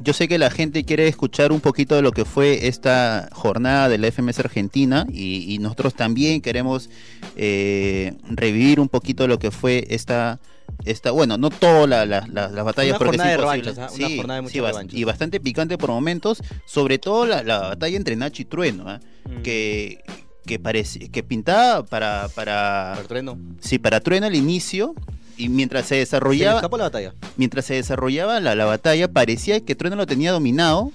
yo 0.00 0.12
sé 0.12 0.28
que 0.28 0.38
la 0.38 0.50
gente 0.50 0.84
quiere 0.84 1.08
escuchar 1.08 1.52
un 1.52 1.60
poquito 1.60 1.94
de 1.96 2.02
lo 2.02 2.12
que 2.12 2.24
fue 2.24 2.68
esta 2.68 3.28
jornada 3.32 3.88
de 3.88 3.98
la 3.98 4.10
FMS 4.10 4.38
Argentina 4.40 5.06
y, 5.12 5.52
y 5.54 5.58
nosotros 5.58 5.94
también 5.94 6.40
queremos 6.40 6.88
eh, 7.36 8.14
revivir 8.30 8.80
un 8.80 8.88
poquito 8.88 9.26
lo 9.26 9.38
que 9.38 9.50
fue 9.50 9.86
esta, 9.90 10.40
esta 10.84 11.10
bueno, 11.10 11.36
no 11.38 11.50
todas 11.50 11.88
la- 11.88 12.06
la- 12.06 12.26
la- 12.32 12.48
las 12.48 12.64
batallas 12.64 12.96
porque 12.98 13.18
jornada 13.18 13.30
es 13.30 13.36
de 13.36 13.42
revanchas, 13.42 13.78
¿ah? 13.78 13.88
Una 13.96 14.16
jornada 14.16 14.42
de 14.42 14.48
revanchas. 14.60 14.98
y 14.98 15.04
bastante 15.04 15.40
picante 15.40 15.78
por 15.78 15.90
momentos, 15.90 16.42
sobre 16.66 16.98
todo 16.98 17.26
la, 17.26 17.42
la 17.42 17.58
batalla 17.60 17.96
entre 17.96 18.16
Nacho 18.16 18.42
y 18.42 18.44
Trueno, 18.44 18.84
¿ah? 18.88 19.00
Mm. 19.28 19.42
que, 19.42 20.04
que, 20.46 20.58
parece, 20.58 21.08
que 21.10 21.22
pintaba 21.22 21.84
para, 21.84 22.28
para, 22.34 22.92
Para 22.94 23.08
Trueno. 23.08 23.38
sí, 23.60 23.78
para 23.78 24.00
Trueno 24.00 24.26
al 24.26 24.34
inicio 24.34 24.94
y 25.38 25.48
mientras 25.48 25.84
se 25.84 25.88
Se 25.88 25.94
le 25.94 26.00
desarrollaba 26.00 26.56
escapó 26.56 26.76
la 26.76 26.84
batalla. 26.84 27.14
mientras 27.36 27.64
se 27.64 27.74
desarrollaba 27.74 28.40
la, 28.40 28.54
la 28.54 28.64
batalla, 28.66 29.08
parecía 29.08 29.60
que 29.64 29.74
Trueno 29.74 29.96
lo 29.96 30.06
tenía 30.06 30.32
dominado, 30.32 30.90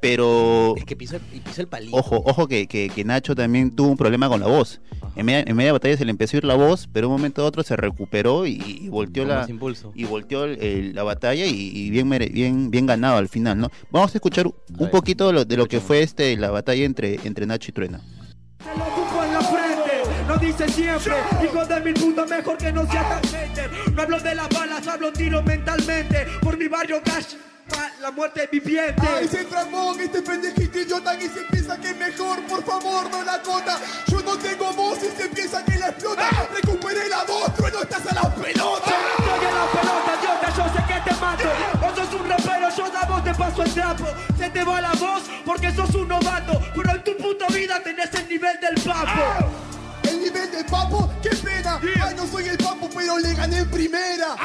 pero 0.00 0.74
Es 0.76 0.84
que 0.86 0.96
pisó, 0.96 1.16
el- 1.16 1.22
pisó 1.42 1.60
el 1.60 1.66
palito. 1.68 1.94
ojo, 1.96 2.22
ojo 2.24 2.48
que, 2.48 2.66
que- 2.66 2.88
que 2.88 3.04
Nacho 3.04 3.34
también 3.34 3.70
tuvo 3.76 3.88
un 3.88 3.96
problema 3.98 4.28
con 4.28 4.40
la 4.40 4.46
voz. 4.46 4.80
En 5.16 5.26
media, 5.26 5.44
en 5.46 5.56
media 5.56 5.72
batalla 5.72 5.96
se 5.96 6.04
le 6.04 6.10
empezó 6.12 6.36
a 6.36 6.38
ir 6.38 6.44
la 6.44 6.54
voz, 6.54 6.88
pero 6.90 7.08
de 7.08 7.12
un 7.14 7.18
momento 7.20 7.42
a 7.42 7.44
otro 7.44 7.62
se 7.62 7.76
recuperó 7.76 8.46
y, 8.46 8.62
y 8.64 8.88
volteó 8.88 9.24
la 9.26 9.44
impulso. 9.48 9.92
y 9.94 10.04
volteó 10.04 10.44
el- 10.44 10.62
el- 10.62 10.94
la 10.94 11.02
batalla 11.02 11.44
y, 11.46 11.50
y 11.76 11.90
bien, 11.90 12.08
bien 12.32 12.70
bien 12.70 12.86
ganado 12.86 13.16
al 13.18 13.28
final, 13.28 13.58
¿no? 13.58 13.70
Vamos 13.90 14.14
a 14.14 14.18
escuchar 14.18 14.46
un 14.46 14.54
ver, 14.68 14.90
poquito 14.90 15.26
de 15.26 15.32
lo, 15.34 15.44
de 15.44 15.56
lo 15.56 15.66
que 15.66 15.80
fue 15.80 16.00
este 16.02 16.34
la 16.36 16.50
batalla 16.50 16.84
entre 16.84 17.18
entre 17.24 17.44
Nacho 17.46 17.70
y 17.70 17.74
Trueno. 17.74 18.00
Lo 20.30 20.38
dice 20.38 20.68
siempre. 20.68 21.12
Hijo 21.42 21.66
de 21.66 21.80
mil 21.80 21.94
putas, 21.94 22.30
mejor 22.30 22.56
que 22.56 22.70
no 22.70 22.88
sea 22.88 23.02
tan 23.02 23.22
hater 23.32 23.68
No 23.92 24.02
hablo 24.02 24.20
de 24.20 24.36
las 24.36 24.48
balas, 24.50 24.86
hablo 24.86 25.12
tiro 25.12 25.42
mentalmente. 25.42 26.24
Por 26.40 26.56
mi 26.56 26.68
barrio 26.68 27.02
cash, 27.02 27.34
la 28.00 28.12
muerte 28.12 28.48
viviente 28.50 29.02
Ay, 29.12 29.26
se 29.26 29.44
tramó 29.44 29.92
este 29.94 30.22
pendejito 30.22 30.78
idiota 30.78 31.18
que 31.18 31.28
se 31.28 31.40
piensa 31.50 31.76
que 31.78 31.90
es 31.90 31.96
mejor, 31.96 32.40
por 32.44 32.62
favor, 32.62 33.10
no 33.10 33.24
la 33.24 33.42
cota. 33.42 33.76
Yo 34.06 34.20
no 34.20 34.38
tengo 34.38 34.72
voz 34.72 34.98
y 35.02 35.20
se 35.20 35.28
piensa 35.30 35.64
que 35.64 35.76
la 35.76 35.88
explota. 35.88 36.30
Recuperé 36.54 37.08
la 37.08 37.24
voz, 37.24 37.52
trueno, 37.56 37.82
estás 37.82 38.06
a 38.06 38.14
la 38.14 38.32
pelota. 38.32 38.90
Estoy 39.18 39.48
en 39.48 39.54
la 39.56 39.66
pelota, 39.66 40.16
idiota, 40.20 40.56
yo 40.56 40.64
sé 40.74 40.94
que 40.94 41.10
te 41.10 41.20
mato. 41.20 41.44
Vos 41.80 41.94
sos 41.96 42.20
un 42.20 42.28
rapero, 42.28 42.68
yo 42.76 42.84
a 42.84 43.06
vos 43.06 43.24
te 43.24 43.34
paso 43.34 43.62
el 43.64 43.74
trapo. 43.74 44.04
Se 44.38 44.48
te 44.48 44.62
va 44.62 44.80
la 44.80 44.92
voz 44.92 45.24
porque 45.44 45.72
sos 45.72 45.92
un 45.96 46.06
novato 46.06 46.62
Pero 46.76 46.90
en 46.92 47.02
tu 47.02 47.16
puta 47.16 47.48
vida 47.48 47.82
tenés 47.82 48.14
el 48.14 48.28
nivel 48.28 48.60
del 48.60 48.80
papo. 48.84 49.48
El 49.48 49.69
nivel 50.20 50.50
de 50.50 50.64
papo, 50.64 51.10
qué 51.22 51.30
pena. 51.30 51.80
Ay, 52.02 52.14
no 52.14 52.26
soy 52.26 52.48
el 52.48 52.58
papo, 52.58 52.88
pero 52.94 53.18
le 53.18 53.34
gané 53.34 53.58
en 53.58 53.70
primera. 53.70 54.36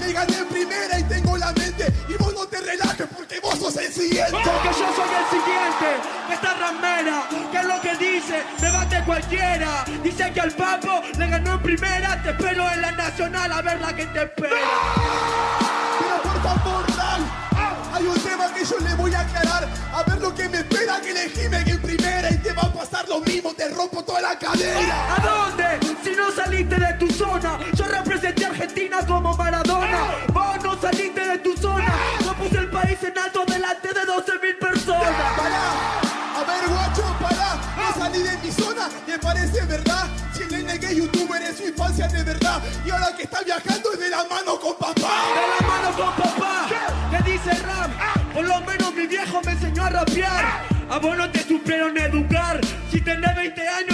Le 0.00 0.12
gané 0.12 0.38
en 0.38 0.46
primera 0.46 0.98
y 0.98 1.02
tengo 1.04 1.36
la 1.36 1.52
mente. 1.52 1.92
Y 2.08 2.14
vos 2.14 2.32
no 2.34 2.46
te 2.46 2.60
relajes 2.60 3.06
porque 3.16 3.40
vos 3.40 3.58
sos 3.58 3.76
el 3.76 3.92
siguiente. 3.92 4.30
Porque 4.32 4.68
yo 4.68 4.88
soy 4.94 5.10
el 5.20 5.26
siguiente, 5.30 5.88
esta 6.32 6.54
ramera, 6.54 7.28
que 7.50 7.58
es 7.58 7.64
lo 7.64 7.80
que 7.80 7.96
dice, 7.96 8.42
debate 8.60 9.02
cualquiera. 9.04 9.84
Dice 10.02 10.32
que 10.32 10.40
al 10.40 10.52
papo 10.52 11.02
le 11.18 11.26
ganó 11.28 11.54
en 11.54 11.62
primera, 11.62 12.22
te 12.22 12.30
espero 12.30 12.70
en 12.70 12.82
la 12.82 12.92
nacional 12.92 13.52
a 13.52 13.62
ver 13.62 13.80
la 13.80 13.94
que 13.94 14.06
te 14.06 14.22
espera. 14.22 15.73
Yo 18.64 18.78
le 18.78 18.94
voy 18.94 19.14
a 19.14 19.20
aclarar. 19.20 19.68
A 19.92 20.02
ver 20.02 20.20
lo 20.20 20.34
que 20.34 20.48
me 20.48 20.58
espera, 20.58 21.00
que 21.00 21.10
elegíme 21.10 21.58
en 21.58 21.80
primera 21.80 22.30
y 22.30 22.38
te 22.38 22.52
va 22.52 22.62
a 22.62 22.72
pasar 22.72 23.08
lo 23.08 23.20
mismo, 23.20 23.52
te 23.54 23.68
rompo 23.68 24.02
toda 24.02 24.20
la 24.20 24.38
cadera. 24.38 25.14
¿A 25.14 25.20
dónde? 25.20 25.64
Si 26.02 26.10
no 26.16 26.30
saliste 26.32 26.76
de 26.76 26.94
tu 26.94 27.10
zona, 27.12 27.58
yo 27.74 27.84
representé 27.84 28.44
a 28.44 28.48
Argentina 28.48 28.98
como 29.06 29.36
Maradona. 29.36 29.98
Vos 30.32 30.62
no 30.62 30.80
saliste 30.80 31.24
de 31.24 31.38
tu 31.38 31.56
zona, 31.56 31.92
yo 32.24 32.34
puse 32.34 32.58
el 32.58 32.70
país 32.70 32.98
en 33.02 33.18
alto 33.18 33.44
delante 33.46 33.88
de 33.88 34.04
12 34.04 34.32
mil 34.42 34.56
personas. 34.56 35.32
Pará, 35.36 36.00
a 36.36 36.44
ver 36.44 36.68
guacho, 36.68 37.02
pará, 37.20 37.60
no 37.76 38.02
salí 38.02 38.22
de 38.22 38.38
mi 38.38 38.50
zona, 38.50 38.88
¿te 39.06 39.18
parece 39.18 39.64
verdad? 39.66 40.08
Si 40.32 40.44
que 40.78 40.86
es 40.86 40.96
youtuber 40.96 41.42
es 41.42 41.56
su 41.56 41.64
infancia 41.64 42.08
de 42.08 42.22
verdad 42.24 42.60
y 42.84 42.90
ahora 42.90 43.14
que 43.16 43.22
está 43.22 43.40
viajando 43.42 43.92
es 43.92 43.98
de 44.00 44.10
la 44.10 44.24
mano 44.24 44.43
me 49.42 49.52
enseñó 49.52 49.84
a 49.84 49.90
rapear. 49.90 50.44
A 50.90 50.98
vos 50.98 51.16
no 51.16 51.30
te 51.30 51.42
supieron 51.42 51.96
educar. 51.98 52.60
Si 52.90 53.00
tenés 53.00 53.34
20 53.34 53.68
años 53.68 53.93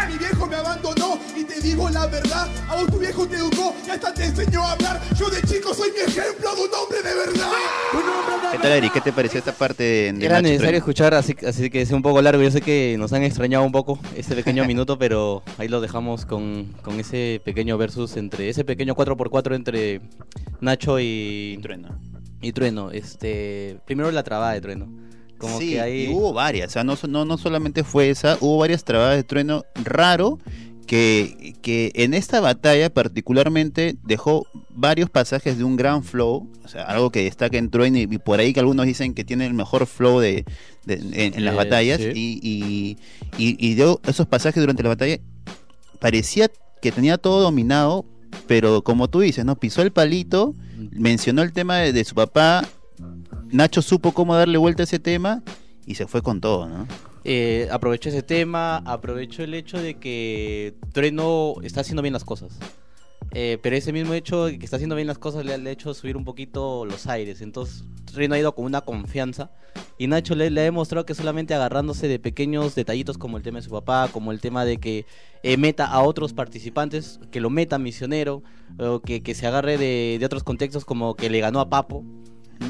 está, 0.00 0.06
mi 0.06 0.18
viejo 0.18 0.46
me 0.46 0.56
abandonó 0.56 1.18
y 1.36 1.44
te 1.44 1.60
digo 1.60 1.88
la 1.90 2.06
verdad, 2.06 2.48
a 2.68 2.76
vos 2.76 2.86
tu 2.86 2.98
viejo 2.98 3.26
te 3.26 3.36
educó 3.36 3.74
y 3.86 3.90
hasta 3.90 4.12
te 4.12 4.24
enseñó 4.24 4.62
a 4.64 4.72
hablar. 4.72 5.00
Yo 5.18 5.28
de 5.28 5.42
chico 5.42 5.74
soy 5.74 5.90
mi 5.92 6.00
ejemplo 6.00 6.54
de 6.54 6.62
un 6.62 6.74
hombre 6.74 7.02
de 7.02 7.14
verdad. 7.14 7.50
Un 7.92 7.98
hombre 8.00 8.48
de 8.48 8.56
¿Qué 8.56 8.58
tal, 8.58 8.72
Eric? 8.72 8.92
¿Qué 8.92 9.00
te 9.00 9.12
pareció 9.12 9.38
esta 9.38 9.52
parte 9.52 9.82
de, 9.82 10.08
Era 10.24 10.36
Nacho 10.36 10.48
y 10.48 10.50
necesario 10.52 10.78
escuchar, 10.78 11.14
así, 11.14 11.34
así 11.46 11.70
que 11.70 11.82
es 11.82 11.90
un 11.92 12.02
poco 12.02 12.20
largo. 12.22 12.42
Yo 12.42 12.50
sé 12.50 12.60
que 12.60 12.96
nos 12.98 13.12
han 13.12 13.22
extrañado 13.22 13.64
un 13.64 13.72
poco 13.72 13.98
este 14.16 14.34
pequeño 14.34 14.64
minuto, 14.66 14.98
pero 14.98 15.42
ahí 15.58 15.68
lo 15.68 15.80
dejamos 15.80 16.26
con, 16.26 16.74
con 16.82 16.98
ese 17.00 17.40
pequeño 17.44 17.78
versus 17.78 18.16
entre 18.16 18.48
ese 18.48 18.64
pequeño 18.64 18.94
4x4 18.94 19.54
entre 19.54 20.00
Nacho 20.60 20.98
y, 21.00 21.58
Trueno. 21.62 21.98
y 22.40 22.52
Trueno. 22.52 22.90
Este, 22.90 23.78
primero 23.86 24.10
la 24.10 24.22
trabada 24.22 24.52
de 24.52 24.60
Trueno. 24.60 25.09
Como 25.40 25.58
sí, 25.58 25.70
que 25.70 25.80
ahí... 25.80 26.04
y 26.04 26.08
hubo 26.14 26.32
varias, 26.32 26.68
o 26.68 26.72
sea, 26.72 26.84
no, 26.84 26.96
no, 27.08 27.24
no 27.24 27.38
solamente 27.38 27.82
fue 27.82 28.10
esa, 28.10 28.36
hubo 28.40 28.58
varias 28.58 28.84
trabadas 28.84 29.16
de 29.16 29.24
trueno 29.24 29.64
raro 29.84 30.38
que, 30.86 31.54
que 31.62 31.92
en 31.94 32.14
esta 32.14 32.40
batalla 32.40 32.92
particularmente 32.92 33.96
dejó 34.02 34.46
varios 34.70 35.08
pasajes 35.08 35.56
de 35.56 35.64
un 35.64 35.76
gran 35.76 36.02
flow, 36.04 36.48
o 36.64 36.68
sea, 36.68 36.82
algo 36.82 37.10
que 37.10 37.24
destaca 37.24 37.58
en 37.58 37.70
trueno 37.70 37.96
y, 37.98 38.02
y 38.02 38.18
por 38.18 38.38
ahí 38.40 38.52
que 38.52 38.60
algunos 38.60 38.86
dicen 38.86 39.14
que 39.14 39.24
tiene 39.24 39.46
el 39.46 39.54
mejor 39.54 39.86
flow 39.86 40.18
de, 40.20 40.44
de- 40.84 40.94
en, 40.94 41.34
en 41.34 41.44
las 41.44 41.54
Eh, 41.54 41.56
batallas 41.56 42.00
sí. 42.00 42.10
y, 42.14 42.40
y, 42.42 42.96
y- 43.38 43.56
y 43.66 43.74
dio 43.74 44.00
esos 44.06 44.26
pasajes 44.26 44.60
durante 44.62 44.82
la 44.82 44.90
batalla, 44.90 45.18
parecía 46.00 46.50
que 46.82 46.92
tenía 46.92 47.18
todo 47.18 47.40
dominado, 47.40 48.04
pero 48.46 48.82
como 48.82 49.08
tú 49.08 49.20
dices, 49.20 49.44
¿no? 49.44 49.56
Pisó 49.56 49.82
el 49.82 49.92
palito, 49.92 50.54
mencionó 50.92 51.42
el 51.42 51.52
tema 51.52 51.76
de, 51.78 51.92
de 51.92 52.04
su 52.04 52.14
papá, 52.14 52.66
Nacho 53.50 53.82
supo 53.82 54.12
cómo 54.12 54.34
darle 54.34 54.58
vuelta 54.58 54.82
a 54.82 54.84
ese 54.84 54.98
tema 54.98 55.42
y 55.86 55.94
se 55.94 56.06
fue 56.06 56.22
con 56.22 56.40
todo, 56.40 56.68
¿no? 56.68 56.86
eh, 57.24 57.68
ese 58.02 58.22
tema, 58.22 58.78
aprovechó 58.78 59.42
el 59.42 59.54
hecho 59.54 59.80
de 59.80 59.94
que 59.94 60.74
Trueno 60.92 61.54
está 61.62 61.80
haciendo 61.80 62.02
bien 62.02 62.12
las 62.12 62.24
cosas. 62.24 62.58
Eh, 63.32 63.58
pero 63.62 63.76
ese 63.76 63.92
mismo 63.92 64.12
hecho 64.14 64.46
de 64.46 64.58
que 64.58 64.64
está 64.64 64.76
haciendo 64.76 64.96
bien 64.96 65.06
las 65.06 65.18
cosas 65.18 65.44
le, 65.44 65.52
ha 65.52 65.70
hecho 65.70 65.94
subir 65.94 66.16
un 66.16 66.24
poquito 66.24 66.84
los 66.84 67.06
aires. 67.06 67.42
Entonces 67.42 67.84
Trueno 68.06 68.34
ha 68.34 68.38
ido 68.38 68.54
con 68.54 68.64
una 68.64 68.80
confianza. 68.80 69.50
Y 69.98 70.06
Nacho 70.06 70.34
le, 70.34 70.46
ha 70.46 70.64
demostrado 70.64 71.04
que 71.06 71.14
solamente 71.14 71.54
agarrándose 71.54 72.08
de 72.08 72.18
pequeños 72.18 72.74
detallitos 72.74 73.18
como 73.18 73.36
el 73.36 73.42
tema 73.42 73.58
de 73.58 73.64
su 73.64 73.70
papá, 73.70 74.08
como 74.12 74.32
el 74.32 74.40
tema 74.40 74.64
de 74.64 74.78
que 74.78 75.06
eh, 75.42 75.56
meta 75.56 75.86
a 75.86 76.02
otros 76.02 76.32
participantes, 76.32 77.20
que 77.30 77.40
lo 77.40 77.50
meta 77.50 77.78
misionero, 77.78 78.42
o 78.78 79.00
que, 79.00 79.22
que 79.22 79.34
se 79.34 79.46
agarre 79.46 79.78
de, 79.78 80.16
de 80.18 80.26
otros 80.26 80.42
contextos 80.42 80.84
como 80.84 81.14
que 81.14 81.30
le 81.30 81.40
ganó 81.40 81.60
a 81.60 81.68
Papo. 81.68 82.04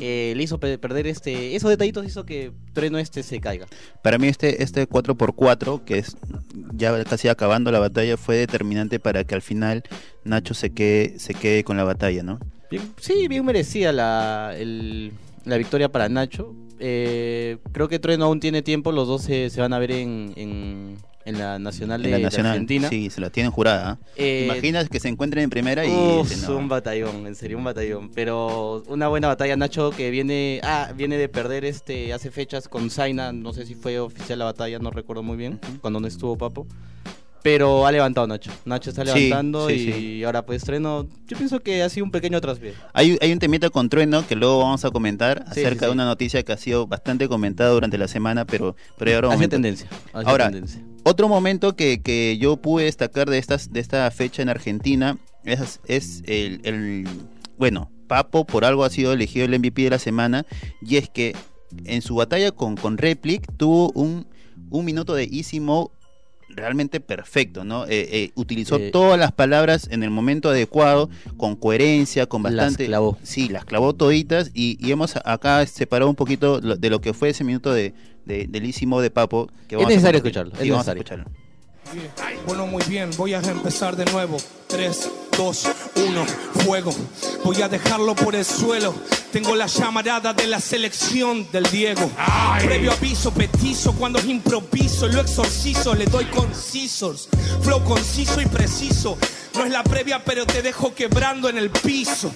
Eh, 0.00 0.32
le 0.36 0.42
hizo 0.42 0.58
pe- 0.60 0.78
perder 0.78 1.06
este 1.06 1.56
esos 1.56 1.70
detallitos 1.70 2.06
hizo 2.06 2.24
que 2.24 2.52
Trueno 2.72 2.98
este 2.98 3.22
se 3.22 3.40
caiga 3.40 3.66
Para 4.02 4.18
mí 4.18 4.28
este, 4.28 4.62
este 4.62 4.88
4x4, 4.88 5.84
que 5.84 5.98
es 5.98 6.16
ya 6.74 7.02
casi 7.04 7.28
acabando 7.28 7.72
la 7.72 7.80
batalla, 7.80 8.16
fue 8.16 8.36
determinante 8.36 9.00
para 9.00 9.24
que 9.24 9.34
al 9.34 9.42
final 9.42 9.82
Nacho 10.24 10.54
se 10.54 10.70
quede, 10.70 11.18
se 11.18 11.34
quede 11.34 11.64
con 11.64 11.76
la 11.76 11.84
batalla, 11.84 12.22
¿no? 12.22 12.38
Bien- 12.70 12.92
sí, 12.98 13.26
bien 13.28 13.44
merecía 13.44 13.92
la, 13.92 14.54
el- 14.56 15.12
la 15.44 15.56
victoria 15.56 15.90
para 15.90 16.08
Nacho. 16.08 16.54
Eh, 16.78 17.58
creo 17.72 17.88
que 17.88 17.98
Trueno 17.98 18.26
aún 18.26 18.40
tiene 18.40 18.62
tiempo, 18.62 18.92
los 18.92 19.08
dos 19.08 19.22
se, 19.22 19.50
se 19.50 19.60
van 19.60 19.72
a 19.72 19.78
ver 19.78 19.90
en, 19.90 20.32
en, 20.36 20.96
en 21.30 21.38
la 21.38 21.58
Nacional 21.58 22.02
de, 22.02 22.10
la 22.10 22.16
de 22.18 22.22
Nacional, 22.24 22.52
Argentina. 22.52 22.88
sí, 22.90 23.08
se 23.10 23.20
la 23.20 23.30
tienen 23.30 23.50
jurada. 23.50 23.92
¿ah? 23.92 23.98
Eh, 24.16 24.44
Imaginas 24.44 24.88
que 24.88 25.00
se 25.00 25.08
encuentren 25.08 25.44
en 25.44 25.50
primera 25.50 25.86
y 25.86 25.90
Uf, 25.90 26.28
dicen, 26.28 26.50
no. 26.50 26.58
un 26.58 26.68
batallón, 26.68 27.26
en 27.26 27.34
serio, 27.34 27.56
un 27.58 27.64
batallón. 27.64 28.10
Pero 28.14 28.82
una 28.88 29.08
buena 29.08 29.28
batalla, 29.28 29.56
Nacho, 29.56 29.90
que 29.90 30.10
viene 30.10 30.60
ah, 30.62 30.92
viene 30.96 31.16
de 31.16 31.28
perder 31.28 31.64
este 31.64 32.12
hace 32.12 32.30
fechas 32.30 32.68
con 32.68 32.90
Zaina. 32.90 33.32
No 33.32 33.52
sé 33.52 33.64
si 33.66 33.74
fue 33.74 33.98
oficial 33.98 34.38
la 34.38 34.44
batalla, 34.44 34.78
no 34.78 34.90
recuerdo 34.90 35.22
muy 35.22 35.36
bien, 35.36 35.60
Ujú. 35.62 35.80
cuando 35.80 36.00
no 36.00 36.06
estuvo 36.06 36.36
Papo. 36.36 36.66
Pero 37.42 37.86
ha 37.86 37.92
levantado 37.92 38.26
Nacho. 38.26 38.50
Nacho 38.66 38.90
está 38.90 39.02
Sí, 39.06 39.12
levantando 39.28 39.68
sí, 39.68 39.74
y 39.74 39.92
sí. 40.18 40.24
ahora 40.24 40.44
pues 40.44 40.62
Trueno, 40.62 41.06
yo 41.26 41.38
pienso 41.38 41.60
que 41.60 41.82
ha 41.82 41.88
sido 41.88 42.04
un 42.04 42.10
pequeño 42.10 42.38
traspié. 42.38 42.74
Hay, 42.92 43.16
hay 43.18 43.32
un 43.32 43.38
temita 43.38 43.70
con 43.70 43.88
Trueno 43.88 44.26
que 44.26 44.36
luego 44.36 44.58
vamos 44.58 44.84
a 44.84 44.90
comentar 44.90 45.42
Sí, 45.46 45.60
acerca 45.60 45.70
sí, 45.70 45.78
sí. 45.78 45.86
de 45.86 45.90
una 45.92 46.04
noticia 46.04 46.42
que 46.42 46.52
ha 46.52 46.58
sido 46.58 46.86
bastante 46.86 47.28
comentada 47.28 47.70
durante 47.70 47.96
la 47.96 48.08
semana, 48.08 48.44
pero, 48.44 48.76
pero 48.98 49.14
ahora 49.14 49.32
Hace 49.32 49.48
tendencia. 49.48 49.88
Ahora, 50.12 50.50
tendencia. 50.50 50.82
Otro 51.02 51.28
momento 51.28 51.76
que, 51.76 52.02
que 52.02 52.36
yo 52.38 52.56
pude 52.56 52.84
destacar 52.84 53.28
de, 53.28 53.38
estas, 53.38 53.72
de 53.72 53.80
esta 53.80 54.10
fecha 54.10 54.42
en 54.42 54.48
Argentina 54.48 55.18
es, 55.44 55.80
es 55.86 56.22
el, 56.26 57.08
Bueno, 57.58 57.90
Papo 58.06 58.44
por 58.44 58.64
algo 58.64 58.84
ha 58.84 58.90
sido 58.90 59.12
elegido 59.12 59.46
el 59.46 59.58
MVP 59.58 59.82
de 59.82 59.90
la 59.90 59.98
semana 59.98 60.44
y 60.82 60.96
es 60.96 61.08
que 61.08 61.34
en 61.84 62.02
su 62.02 62.16
batalla 62.16 62.50
con, 62.50 62.76
con 62.76 62.98
Replic 62.98 63.46
tuvo 63.56 63.92
un, 63.92 64.26
un 64.70 64.84
minuto 64.84 65.14
de 65.14 65.24
easy 65.24 65.60
mode 65.60 65.90
realmente 66.54 67.00
perfecto, 67.00 67.64
¿no? 67.64 67.84
Eh, 67.86 68.08
eh, 68.10 68.30
utilizó 68.34 68.76
Eh, 68.76 68.90
todas 68.90 69.18
las 69.18 69.32
palabras 69.32 69.88
en 69.90 70.02
el 70.02 70.10
momento 70.10 70.50
adecuado, 70.50 71.08
con 71.36 71.56
coherencia, 71.56 72.26
con 72.26 72.42
Las 72.42 72.54
bastante... 72.54 72.86
clavó. 72.86 73.18
Sí, 73.22 73.48
las 73.48 73.64
clavó 73.64 73.94
toditas 73.94 74.50
y, 74.54 74.76
y 74.84 74.90
hemos 74.92 75.16
acá 75.24 75.64
separado 75.66 76.08
un 76.10 76.16
poquito 76.16 76.60
lo- 76.60 76.76
de 76.76 76.90
lo 76.90 77.00
que 77.00 77.12
fue 77.14 77.30
ese 77.30 77.44
minuto 77.44 77.72
de, 77.72 77.94
de, 78.26 78.46
mode 78.86 79.02
de 79.04 79.10
Papo. 79.10 79.46
Que 79.68 79.74
Es 79.74 79.78
vamos 79.78 79.86
a 79.86 79.88
necesario 79.88 80.18
escucharlo, 80.18 80.52
Sí, 80.56 80.64
es 80.64 80.70
vamos 80.70 80.88
a 80.88 80.92
escucharlo. 80.92 81.24
Bueno, 82.46 82.66
muy 82.66 82.82
bien, 82.84 83.10
voy 83.16 83.34
a 83.34 83.38
empezar 83.38 83.96
de 83.96 84.04
nuevo. 84.06 84.36
3, 84.68 85.10
2, 85.36 85.68
1, 85.96 86.26
fuego. 86.64 86.94
Voy 87.44 87.60
a 87.62 87.68
dejarlo 87.68 88.14
por 88.14 88.34
el 88.36 88.44
suelo. 88.44 88.94
Tengo 89.32 89.56
la 89.56 89.66
llamarada 89.66 90.32
de 90.32 90.46
la 90.46 90.60
selección 90.60 91.50
del 91.50 91.64
Diego. 91.70 92.10
Previo 92.62 92.92
aviso, 92.92 93.32
petizo, 93.32 93.92
cuando 93.94 94.20
improviso, 94.20 95.08
lo 95.08 95.20
exorcizo, 95.20 95.94
le 95.94 96.06
doy 96.06 96.26
concisos. 96.26 97.28
Flow 97.62 97.82
conciso 97.84 98.40
y 98.40 98.46
preciso. 98.46 99.18
No 99.54 99.64
es 99.64 99.70
la 99.72 99.82
previa, 99.82 100.22
pero 100.24 100.46
te 100.46 100.62
dejo 100.62 100.94
quebrando 100.94 101.48
en 101.48 101.58
el 101.58 101.70
piso. 101.70 102.32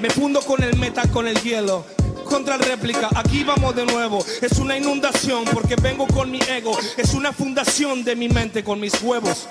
Me 0.00 0.10
fundo 0.10 0.40
con 0.42 0.62
el 0.62 0.76
meta, 0.76 1.02
con 1.10 1.28
el 1.28 1.40
hielo. 1.42 1.84
Contra 2.28 2.58
réplica, 2.58 3.08
aquí 3.14 3.42
vamos 3.42 3.74
de 3.74 3.86
nuevo. 3.86 4.24
Es 4.42 4.58
una 4.58 4.76
inundación 4.76 5.44
porque 5.52 5.76
vengo 5.76 6.06
con 6.06 6.30
mi 6.30 6.38
ego. 6.40 6.76
Es 6.96 7.14
una 7.14 7.32
fundación 7.32 8.04
de 8.04 8.14
mi 8.16 8.28
mente 8.28 8.62
con 8.62 8.78
mis 8.78 9.00
huevos. 9.02 9.48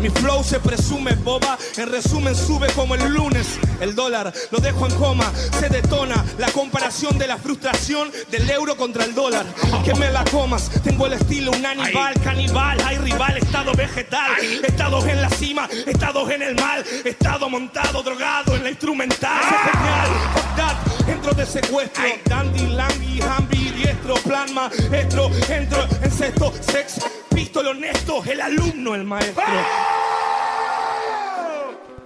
Mi 0.00 0.08
flow 0.08 0.42
se 0.42 0.58
presume 0.58 1.14
boba. 1.16 1.58
En 1.76 1.90
resumen, 1.90 2.34
sube 2.34 2.68
como 2.72 2.94
el 2.94 3.12
lunes. 3.12 3.58
El 3.80 3.94
dólar 3.94 4.32
lo 4.50 4.58
dejo 4.58 4.86
en 4.86 4.94
coma. 4.94 5.30
Se 5.58 5.68
detona 5.68 6.24
la 6.38 6.50
comparación 6.50 7.18
de 7.18 7.26
la 7.26 7.36
frustración 7.36 8.10
del 8.30 8.48
euro 8.50 8.76
contra 8.76 9.04
el 9.04 9.14
dólar. 9.14 9.44
Que 9.84 9.94
me 9.94 10.10
la 10.10 10.24
comas. 10.24 10.70
Tengo 10.82 11.06
el 11.06 11.14
estilo 11.14 11.50
un 11.52 11.66
animal 11.66 12.14
caníbal. 12.22 12.80
Hay 12.84 12.98
rival, 12.98 13.36
estado 13.36 13.72
vegetal. 13.74 14.32
Estados 14.62 15.06
en 15.06 15.20
la 15.20 15.30
cima, 15.30 15.68
estados 15.86 16.30
en 16.30 16.42
el 16.42 16.54
mal. 16.54 16.84
Estado 17.04 17.48
montado, 17.50 18.02
drogado 18.02 18.56
en 18.56 18.64
la 18.64 18.70
instrumental. 18.70 19.42
Genial. 19.42 20.93
Entro 21.06 21.32
de 21.34 21.44
secuestro, 21.46 22.02
dandy, 22.28 22.66
langui, 22.68 23.20
hambi, 23.20 23.70
diestro, 23.76 24.14
plan 24.24 24.52
maestro, 24.54 25.30
entro 25.48 25.82
en 26.02 26.10
sexto, 26.10 26.52
sex, 26.60 27.00
pistol 27.34 27.66
honesto, 27.68 28.22
el 28.24 28.40
alumno, 28.40 28.94
el 28.94 29.04
maestro. 29.04 29.42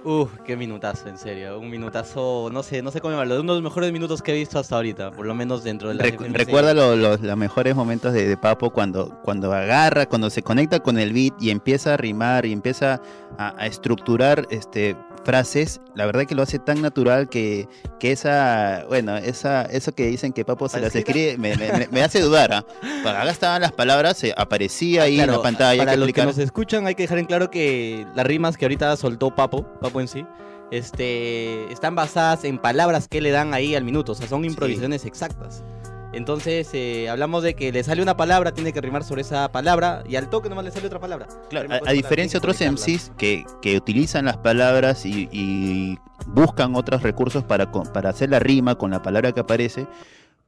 Uf, 0.01 0.31
qué 0.45 0.55
minutazo, 0.55 1.09
en 1.09 1.17
serio. 1.17 1.59
Un 1.59 1.69
minutazo, 1.69 2.49
no 2.51 2.63
sé, 2.63 2.81
no 2.81 2.89
sé 2.89 3.01
cómo 3.01 3.11
llamarlo. 3.11 3.41
Uno 3.41 3.53
de 3.53 3.61
los 3.61 3.69
mejores 3.69 3.91
minutos 3.91 4.21
que 4.21 4.31
he 4.31 4.35
visto 4.35 4.57
hasta 4.57 4.75
ahorita, 4.77 5.11
por 5.11 5.25
lo 5.25 5.35
menos 5.35 5.61
dentro 5.63 5.89
de 5.89 5.95
la 5.95 6.03
Recu- 6.05 6.31
recuerda 6.31 6.73
lo- 6.73 6.95
lo- 6.95 7.17
los 7.17 7.37
mejores 7.37 7.75
momentos 7.75 8.13
de, 8.13 8.25
de 8.27 8.37
Papo 8.37 8.69
cuando, 8.71 9.19
cuando 9.23 9.53
agarra, 9.53 10.05
cuando 10.07 10.29
se 10.29 10.41
conecta 10.41 10.79
con 10.79 10.97
el 10.97 11.11
beat 11.13 11.33
y 11.41 11.49
empieza 11.51 11.93
a 11.95 11.97
rimar 11.97 12.45
y 12.45 12.53
empieza 12.53 13.01
a, 13.37 13.53
a 13.61 13.67
estructurar 13.67 14.47
este, 14.49 14.95
frases. 15.25 15.81
La 15.95 16.05
verdad 16.05 16.25
que 16.25 16.35
lo 16.35 16.41
hace 16.43 16.59
tan 16.59 16.81
natural 16.81 17.29
que, 17.29 17.67
que 17.99 18.11
esa, 18.11 18.85
bueno, 18.87 19.17
esa, 19.17 19.63
eso 19.63 19.91
que 19.93 20.07
dicen 20.07 20.33
que 20.33 20.45
Papo 20.45 20.69
se 20.69 20.79
las 20.79 20.95
escribe 20.95 21.37
me, 21.37 21.55
me- 21.57 21.87
me- 21.91 22.01
hace 22.01 22.21
dudar. 22.21 22.53
¿ah? 22.53 22.65
Para 23.03 23.21
acá 23.21 23.31
estaban 23.31 23.61
las 23.61 23.71
palabras, 23.71 24.23
eh, 24.23 24.33
aparecía 24.37 25.03
ahí 25.03 25.15
en 25.15 25.27
la 25.27 25.33
Claro, 25.33 25.41
pantalla. 25.41 25.81
Para 25.83 25.91
que 25.91 25.97
los 25.97 26.11
que 26.13 26.23
nos 26.25 26.37
escuchan, 26.37 26.87
hay 26.87 26.95
que 26.95 27.03
dejar 27.03 27.17
en 27.19 27.25
claro 27.25 27.51
que 27.51 28.05
las 28.15 28.25
rimas 28.25 28.57
que 28.57 28.65
ahorita 28.65 28.95
soltó 28.97 29.35
Papo, 29.35 29.63
Papo 29.81 29.99
en 30.01 30.07
sí, 30.07 30.25
este, 30.71 31.71
están 31.71 31.95
basadas 31.95 32.43
en 32.43 32.57
palabras 32.57 33.07
que 33.07 33.21
le 33.21 33.31
dan 33.31 33.53
ahí 33.53 33.75
al 33.75 33.83
minuto, 33.83 34.11
o 34.13 34.15
sea, 34.15 34.27
son 34.27 34.45
improvisaciones 34.45 35.05
exactas. 35.05 35.63
Entonces, 36.11 36.69
eh, 36.73 37.07
hablamos 37.09 37.43
de 37.43 37.53
que 37.53 37.71
le 37.71 37.83
sale 37.83 38.01
una 38.01 38.17
palabra, 38.17 38.51
tiene 38.53 38.73
que 38.73 38.81
rimar 38.81 39.03
sobre 39.03 39.21
esa 39.21 39.51
palabra, 39.51 40.03
y 40.09 40.15
al 40.15 40.29
toque 40.29 40.49
nomás 40.49 40.65
le 40.65 40.71
sale 40.71 40.87
otra 40.87 40.99
palabra. 40.99 41.27
Claro, 41.49 41.69
a, 41.71 41.89
a 41.89 41.91
diferencia 41.93 42.39
de 42.39 42.47
otros. 42.47 42.59
MCs 42.61 43.11
que, 43.17 43.45
que 43.61 43.77
utilizan 43.77 44.25
las 44.25 44.37
palabras 44.37 45.05
y, 45.05 45.29
y 45.31 45.97
buscan 46.27 46.75
otros 46.75 47.03
recursos 47.03 47.43
para, 47.43 47.71
para 47.71 48.09
hacer 48.09 48.29
la 48.31 48.39
rima 48.39 48.75
con 48.75 48.91
la 48.91 49.01
palabra 49.03 49.31
que 49.33 49.39
aparece, 49.41 49.85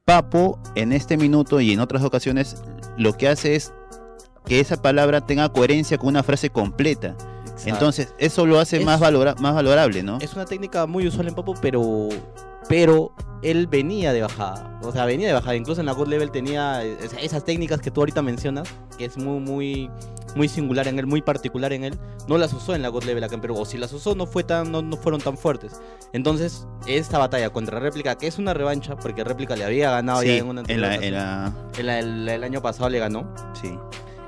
Papo 0.04 0.58
en 0.74 0.92
este 0.92 1.16
minuto 1.16 1.60
y 1.60 1.72
en 1.72 1.78
otras 1.78 2.02
ocasiones 2.02 2.60
lo 2.98 3.12
que 3.12 3.28
hace 3.28 3.54
es 3.54 3.72
que 4.46 4.58
esa 4.58 4.82
palabra 4.82 5.20
tenga 5.20 5.48
coherencia 5.50 5.96
con 5.96 6.08
una 6.08 6.24
frase 6.24 6.50
completa. 6.50 7.14
Exacto. 7.44 7.68
Entonces, 7.68 8.14
eso 8.18 8.44
lo 8.44 8.58
hace 8.58 8.78
Es- 8.78 8.84
más, 8.84 8.98
valora- 8.98 9.36
más 9.38 9.54
valorable, 9.54 10.02
¿no? 10.02 10.18
Es 10.20 10.34
una 10.34 10.44
técnica 10.44 10.86
muy 10.86 11.06
usual 11.06 11.28
en 11.28 11.34
Papo, 11.36 11.54
pero 11.62 12.08
pero 12.68 13.12
él 13.42 13.66
venía 13.66 14.12
de 14.12 14.22
bajada. 14.22 14.78
O 14.82 14.92
sea, 14.92 15.04
venía 15.04 15.26
de 15.28 15.34
bajada. 15.34 15.56
Incluso 15.56 15.80
en 15.80 15.86
la 15.86 15.92
God 15.92 16.08
Level 16.08 16.30
tenía 16.30 16.82
es- 16.84 17.12
esas 17.20 17.44
técnicas 17.44 17.80
que 17.80 17.90
tú 17.90 18.00
ahorita 18.00 18.22
mencionas, 18.22 18.68
que 18.98 19.04
es 19.06 19.16
muy, 19.16 19.40
muy, 19.40 19.90
muy 20.36 20.48
singular 20.48 20.86
en 20.88 20.98
él, 20.98 21.06
muy 21.06 21.22
particular 21.22 21.72
en 21.72 21.84
él. 21.84 21.98
No 22.28 22.38
las 22.38 22.52
usó 22.52 22.74
en 22.74 22.82
la 22.82 22.88
God 22.88 23.02
Level 23.04 23.22
acá 23.24 23.34
en 23.34 23.40
Perú. 23.40 23.56
O 23.58 23.64
si 23.64 23.78
las 23.78 23.92
usó, 23.92 24.14
no, 24.14 24.26
fue 24.26 24.44
tan, 24.44 24.70
no, 24.70 24.80
no 24.80 24.96
fueron 24.96 25.20
tan 25.20 25.36
fuertes. 25.36 25.80
Entonces, 26.12 26.66
esta 26.86 27.18
batalla 27.18 27.50
contra 27.50 27.80
Réplica, 27.80 28.16
que 28.16 28.28
es 28.28 28.38
una 28.38 28.54
revancha, 28.54 28.96
porque 28.96 29.24
Réplica 29.24 29.56
le 29.56 29.64
había 29.64 29.90
ganado 29.90 30.22
ya 30.22 30.36
en 30.36 30.46
una 30.46 30.62
en 30.68 30.80
la, 30.80 30.94
en 30.94 31.14
la- 31.14 31.52
En 31.78 31.86
la- 31.86 31.98
el, 31.98 32.28
el 32.28 32.44
año 32.44 32.62
pasado 32.62 32.88
le 32.90 32.98
ganó. 33.00 33.32
sí. 33.60 33.76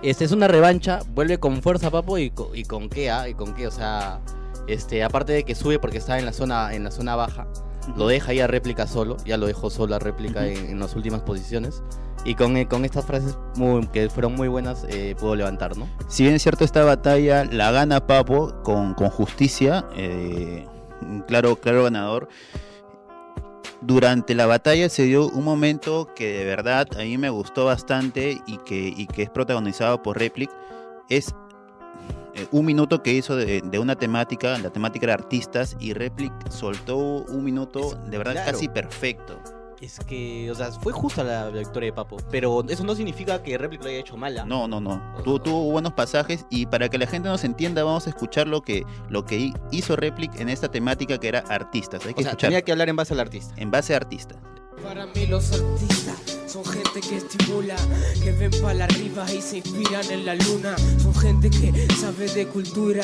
Este 0.02 0.24
es 0.26 0.32
una 0.32 0.48
revancha, 0.48 1.00
vuelve 1.14 1.38
con 1.38 1.62
fuerza 1.62 1.90
Papo 1.90 2.18
y, 2.18 2.28
co- 2.30 2.50
y 2.54 2.64
con 2.64 2.90
qué, 2.90 3.10
ah, 3.10 3.26
y 3.26 3.32
con 3.32 3.54
qué, 3.54 3.66
o 3.66 3.70
sea, 3.70 4.20
este, 4.66 5.02
aparte 5.02 5.32
de 5.32 5.44
que 5.44 5.54
sube 5.54 5.78
porque 5.78 5.96
está 5.96 6.18
en 6.18 6.26
la 6.26 6.34
zona, 6.34 6.74
en 6.74 6.84
la 6.84 6.90
zona 6.90 7.16
baja, 7.16 7.46
lo 7.96 8.08
deja 8.08 8.32
ahí 8.32 8.40
a 8.40 8.46
réplica 8.46 8.86
solo, 8.86 9.16
ya 9.24 9.36
lo 9.36 9.46
dejó 9.46 9.70
solo 9.70 9.94
a 9.94 9.98
réplica 9.98 10.46
en, 10.46 10.70
en 10.70 10.78
las 10.80 10.94
últimas 10.96 11.22
posiciones. 11.22 11.82
Y 12.26 12.36
con, 12.36 12.56
eh, 12.56 12.66
con 12.66 12.86
estas 12.86 13.04
frases 13.04 13.36
muy- 13.56 13.86
que 13.88 14.08
fueron 14.08 14.34
muy 14.34 14.48
buenas, 14.48 14.86
eh, 14.88 15.14
pudo 15.18 15.36
levantar, 15.36 15.76
¿no? 15.76 15.86
Si 16.08 16.22
bien 16.22 16.34
es 16.34 16.42
cierto, 16.42 16.64
esta 16.64 16.82
batalla 16.82 17.44
la 17.44 17.70
gana 17.70 18.06
Papo 18.06 18.62
con, 18.62 18.94
con 18.94 19.10
justicia, 19.10 19.84
eh, 19.94 20.66
claro, 21.28 21.56
claro 21.56 21.84
ganador. 21.84 22.28
Durante 23.82 24.34
la 24.34 24.46
batalla 24.46 24.88
se 24.88 25.02
dio 25.02 25.28
un 25.28 25.44
momento 25.44 26.08
que 26.16 26.38
de 26.38 26.44
verdad 26.46 26.88
a 26.94 27.02
mí 27.02 27.18
me 27.18 27.28
gustó 27.28 27.66
bastante 27.66 28.40
y 28.46 28.56
que, 28.58 28.94
y 28.96 29.06
que 29.06 29.24
es 29.24 29.28
protagonizado 29.30 30.02
por 30.02 30.18
Replic. 30.18 30.50
Es 31.10 31.34
eh, 32.34 32.46
un 32.52 32.64
minuto 32.66 33.02
que 33.02 33.12
hizo 33.12 33.36
de, 33.36 33.60
de 33.64 33.78
una 33.78 33.96
temática, 33.96 34.58
la 34.58 34.70
temática 34.70 35.06
era 35.06 35.14
artistas, 35.14 35.76
y 35.80 35.92
Replic 35.92 36.32
soltó 36.50 36.96
un 36.96 37.44
minuto 37.44 37.80
Es- 37.80 38.10
de 38.10 38.18
verdad 38.18 38.32
claro. 38.34 38.52
casi 38.52 38.68
perfecto. 38.68 39.38
Es 39.80 39.98
que, 39.98 40.50
o 40.50 40.54
sea, 40.54 40.70
fue 40.72 40.92
justa 40.94 41.22
la 41.24 41.50
victoria 41.50 41.88
de 41.90 41.92
Papo, 41.92 42.16
pero 42.30 42.64
eso 42.68 42.84
no 42.84 42.94
significa 42.94 43.42
que 43.42 43.58
Replic 43.58 43.82
lo 43.82 43.88
haya 43.90 43.98
hecho 43.98 44.16
mala. 44.16 44.44
No, 44.46 44.66
no, 44.66 44.80
no. 44.80 45.02
Tu- 45.24 45.38
tuvo 45.40 45.70
buenos 45.70 45.92
pasajes 45.92 46.46
y 46.48 46.64
para 46.66 46.88
que 46.88 46.96
la 46.96 47.06
gente 47.06 47.28
nos 47.28 47.44
entienda 47.44 47.84
vamos 47.84 48.06
a 48.06 48.10
escuchar 48.10 48.46
lo 48.46 48.62
que, 48.62 48.84
lo 49.10 49.26
que 49.26 49.36
hi- 49.36 49.54
hizo 49.72 49.94
Replic 49.96 50.40
en 50.40 50.48
esta 50.48 50.70
temática 50.70 51.18
que 51.18 51.28
era 51.28 51.40
artistas. 51.40 52.06
Hay 52.06 52.14
que 52.14 52.20
o 52.20 52.22
sea, 52.22 52.30
escuchar 52.30 52.48
tenía 52.48 52.62
que 52.62 52.72
hablar 52.72 52.88
en 52.88 52.96
base 52.96 53.12
al 53.12 53.20
artista. 53.20 53.52
en 53.58 53.70
base 53.70 53.92
a 53.92 53.96
artistas. 53.98 54.38
Para 54.82 55.06
mí 55.06 55.26
los 55.26 55.52
artistas 55.52 56.03
son 56.54 56.64
gente 56.66 57.00
que 57.00 57.16
estimula, 57.16 57.74
que 58.22 58.30
ven 58.30 58.52
para 58.62 58.84
arriba 58.84 59.26
y 59.32 59.42
se 59.42 59.56
inspiran 59.56 60.08
en 60.08 60.24
la 60.24 60.36
luna. 60.36 60.76
Son 61.02 61.12
gente 61.12 61.50
que 61.50 61.72
sabe 62.00 62.28
de 62.28 62.46
cultura, 62.46 63.02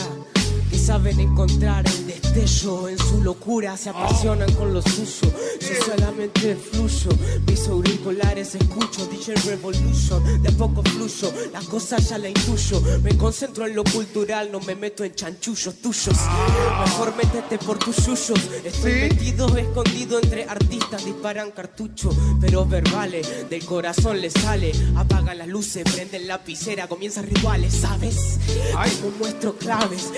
que 0.71 0.79
saben 0.79 1.19
encontrar 1.19 1.85
el 1.87 2.07
destello 2.07 2.89
en 2.89 2.99
su 2.99 3.23
locura. 3.23 3.77
Se 3.77 3.91
apasionan 3.91 4.53
con 4.55 4.73
lo 4.73 4.81
suyo, 4.83 5.33
yo 5.61 5.85
solamente 5.85 6.55
fluyo. 6.57 7.11
Mis 7.47 7.67
auriculares 7.69 8.55
escucho, 8.55 9.07
DJ 9.07 9.35
Revolution. 9.47 10.43
De 10.43 10.49
a 10.49 10.53
poco 10.53 10.83
fluyo, 10.83 11.33
la 11.53 11.61
cosa 11.63 11.99
ya 11.99 12.19
la 12.19 12.29
intuyo. 12.29 12.81
Me 13.03 13.17
concentro 13.17 13.67
en 13.67 13.75
lo 13.75 13.85
cultural, 13.85 14.51
no 14.53 14.61
me 14.61 14.75
meto 14.77 15.05
en 15.05 15.15
chanchullos 15.15 15.75
tuyos. 15.77 16.17
Mejor 16.85 17.17
métete 17.17 17.59
por 17.59 17.79
tus 17.79 17.97
yuyos. 18.07 18.41
Estoy 18.65 18.93
metido, 18.93 19.57
escondido 19.57 20.21
entre 20.21 20.45
artistas, 20.45 21.05
disparan 21.05 21.51
cartuchos, 21.51 22.15
pero 22.41 22.65
verbales, 22.65 23.49
del 23.51 23.65
corazón 23.65 24.21
les 24.21 24.33
sale. 24.33 24.73
Apagan 24.97 25.39
las 25.39 25.49
luces, 25.49 25.83
prenden 25.93 26.29
lapicera, 26.29 26.87
comienzan 26.87 27.27
rituales, 27.27 27.75
¿sabes? 27.75 28.39
Como 29.01 29.17
muestro 29.19 29.57
claves, 29.57 30.11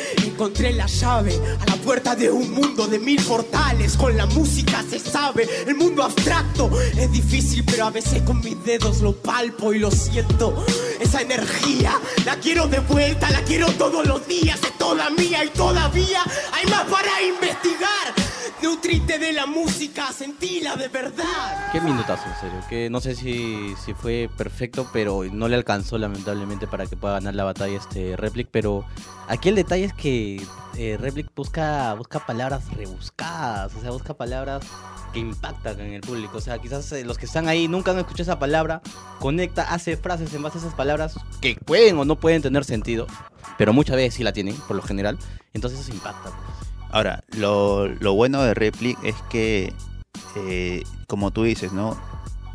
encontré 0.43 0.73
la 0.73 0.87
llave 0.87 1.41
a 1.61 1.71
la 1.71 1.77
puerta 1.77 2.17
de 2.17 2.29
un 2.29 2.51
mundo 2.51 2.89
de 2.89 2.99
mil 2.99 3.23
portales. 3.23 3.97
Con 3.97 4.17
la 4.17 4.27
música 4.27 4.83
se 4.91 4.99
sabe, 4.99 5.49
el 5.69 5.77
mundo 5.77 6.03
abstracto 6.03 6.69
es 6.99 7.13
difícil, 7.13 7.65
pero 7.65 7.87
a 7.87 7.91
veces 7.91 8.23
con 8.23 8.41
mis 8.41 8.61
dedos 8.65 9.03
lo 9.03 9.13
palpo 9.13 9.73
y 9.73 9.79
lo 9.79 9.89
siento. 9.93 10.67
Esa 10.99 11.23
energía 11.23 11.93
la 12.25 12.35
quiero 12.41 12.67
de 12.67 12.81
vuelta, 12.81 13.31
la 13.31 13.43
quiero 13.43 13.69
todos 13.75 14.05
los 14.05 14.27
días, 14.27 14.59
es 14.65 14.77
toda 14.79 15.11
mía 15.11 15.45
y 15.45 15.49
todavía 15.51 16.25
hay 16.53 16.67
más 16.69 16.87
para 16.87 17.23
investigar. 17.23 18.22
Nutrite 18.63 19.19
de 19.19 19.33
la 19.33 19.47
música, 19.47 20.13
sentila 20.13 20.77
de 20.77 20.87
verdad. 20.87 21.73
Qué 21.73 21.81
minutazo, 21.81 22.29
en 22.29 22.41
serio. 22.41 22.61
Que 22.69 22.91
no 22.91 23.01
sé 23.01 23.17
si, 23.17 23.75
si 23.85 23.93
fue 23.93 24.31
perfecto, 24.37 24.89
pero 24.93 25.25
no 25.25 25.49
le 25.49 25.57
alcanzó 25.57 25.99
lamentablemente 25.99 26.69
para 26.69 26.87
que 26.87 26.97
pueda 26.97 27.15
ganar 27.15 27.35
la 27.35 27.43
batalla 27.43 27.77
este 27.77 28.17
Replic. 28.17 28.49
Pero 28.51 28.85
aquí 29.27 29.49
el 29.49 29.57
detalle 29.57 29.87
es 29.87 29.93
que 29.95 30.41
eh, 30.77 30.97
Replic 31.01 31.35
busca, 31.35 31.95
busca 31.95 32.25
palabras 32.25 32.63
rebuscadas, 32.77 33.75
o 33.75 33.81
sea, 33.81 33.91
busca 33.91 34.15
palabras 34.15 34.65
que 35.13 35.19
impactan 35.19 35.81
en 35.81 35.95
el 35.95 36.01
público. 36.01 36.39
O 36.39 36.41
sea, 36.41 36.59
quizás 36.59 36.91
eh, 36.93 37.05
los 37.05 37.19
que 37.19 37.27
están 37.27 37.49
ahí 37.49 37.67
nunca 37.67 37.91
han 37.91 37.99
escuchado 37.99 38.23
esa 38.23 38.39
palabra, 38.39 38.81
conecta, 39.19 39.63
hace 39.75 39.97
frases 39.97 40.33
en 40.35 40.43
base 40.43 40.59
a 40.59 40.61
esas 40.61 40.75
palabras 40.75 41.17
que 41.41 41.57
pueden 41.57 41.99
o 41.99 42.05
no 42.05 42.15
pueden 42.15 42.43
tener 42.43 42.65
sentido, 42.65 43.09
pero 43.59 43.73
muchas 43.73 43.97
veces 43.97 44.15
sí 44.15 44.23
la 44.23 44.33
tienen, 44.33 44.55
por 44.69 44.77
lo 44.77 44.83
general. 44.83 45.19
Entonces 45.53 45.81
eso 45.81 45.93
impacta. 45.93 46.31
pues. 46.31 46.62
Ahora, 46.93 47.25
lo, 47.37 47.89
lo 47.89 48.13
bueno 48.13 48.43
de 48.43 48.53
Replic 48.53 49.03
es 49.03 49.17
que, 49.31 49.73
eh, 50.37 50.83
como 51.07 51.31
tú 51.31 51.43
dices, 51.43 51.73
¿no? 51.73 51.99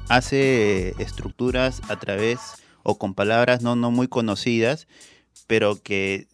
Hace 0.10 0.90
estructuras 1.02 1.82
a 1.90 2.00
través 2.00 2.40
o 2.84 3.00
con 3.00 3.16
palabras 3.16 3.64
no, 3.64 3.76
no 3.76 3.90
muy 3.90 4.08
conocidas, 4.08 4.88
pero 5.48 5.82
que, 5.82 6.28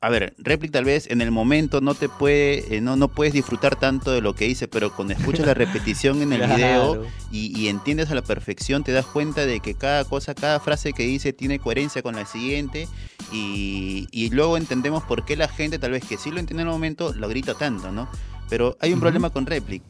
a 0.00 0.10
ver, 0.10 0.34
Replic 0.38 0.70
tal 0.70 0.84
vez 0.84 1.10
en 1.10 1.20
el 1.20 1.32
momento 1.32 1.80
no 1.80 1.94
te 1.94 2.08
puede, 2.08 2.76
eh, 2.76 2.80
no, 2.80 2.94
no 2.94 3.08
puedes 3.08 3.32
disfrutar 3.32 3.74
tanto 3.74 4.12
de 4.12 4.20
lo 4.20 4.32
que 4.32 4.44
dice, 4.44 4.68
pero 4.68 4.94
cuando 4.94 5.14
escuchas 5.14 5.44
la 5.44 5.54
repetición 5.54 6.22
en 6.22 6.32
el 6.32 6.46
video 6.46 7.04
y, 7.32 7.58
y 7.58 7.68
entiendes 7.68 8.08
a 8.10 8.14
la 8.14 8.22
perfección, 8.22 8.84
te 8.84 8.92
das 8.92 9.06
cuenta 9.06 9.44
de 9.44 9.58
que 9.58 9.74
cada 9.74 10.04
cosa, 10.04 10.36
cada 10.36 10.60
frase 10.60 10.92
que 10.92 11.02
dice 11.02 11.32
tiene 11.32 11.58
coherencia 11.58 12.00
con 12.00 12.14
la 12.14 12.26
siguiente 12.26 12.86
y, 13.32 14.06
y 14.12 14.30
luego 14.30 14.56
entendemos 14.56 15.02
por 15.02 15.24
qué 15.24 15.36
la 15.36 15.48
gente, 15.48 15.80
tal 15.80 15.90
vez 15.90 16.04
que 16.04 16.16
sí 16.16 16.30
lo 16.30 16.38
entiende 16.38 16.62
en 16.62 16.68
el 16.68 16.72
momento, 16.72 17.12
lo 17.12 17.28
grita 17.28 17.54
tanto, 17.54 17.90
¿no? 17.90 18.08
Pero 18.48 18.76
hay 18.80 18.92
un 18.92 19.00
problema 19.00 19.30
con 19.30 19.46
Replic, 19.46 19.82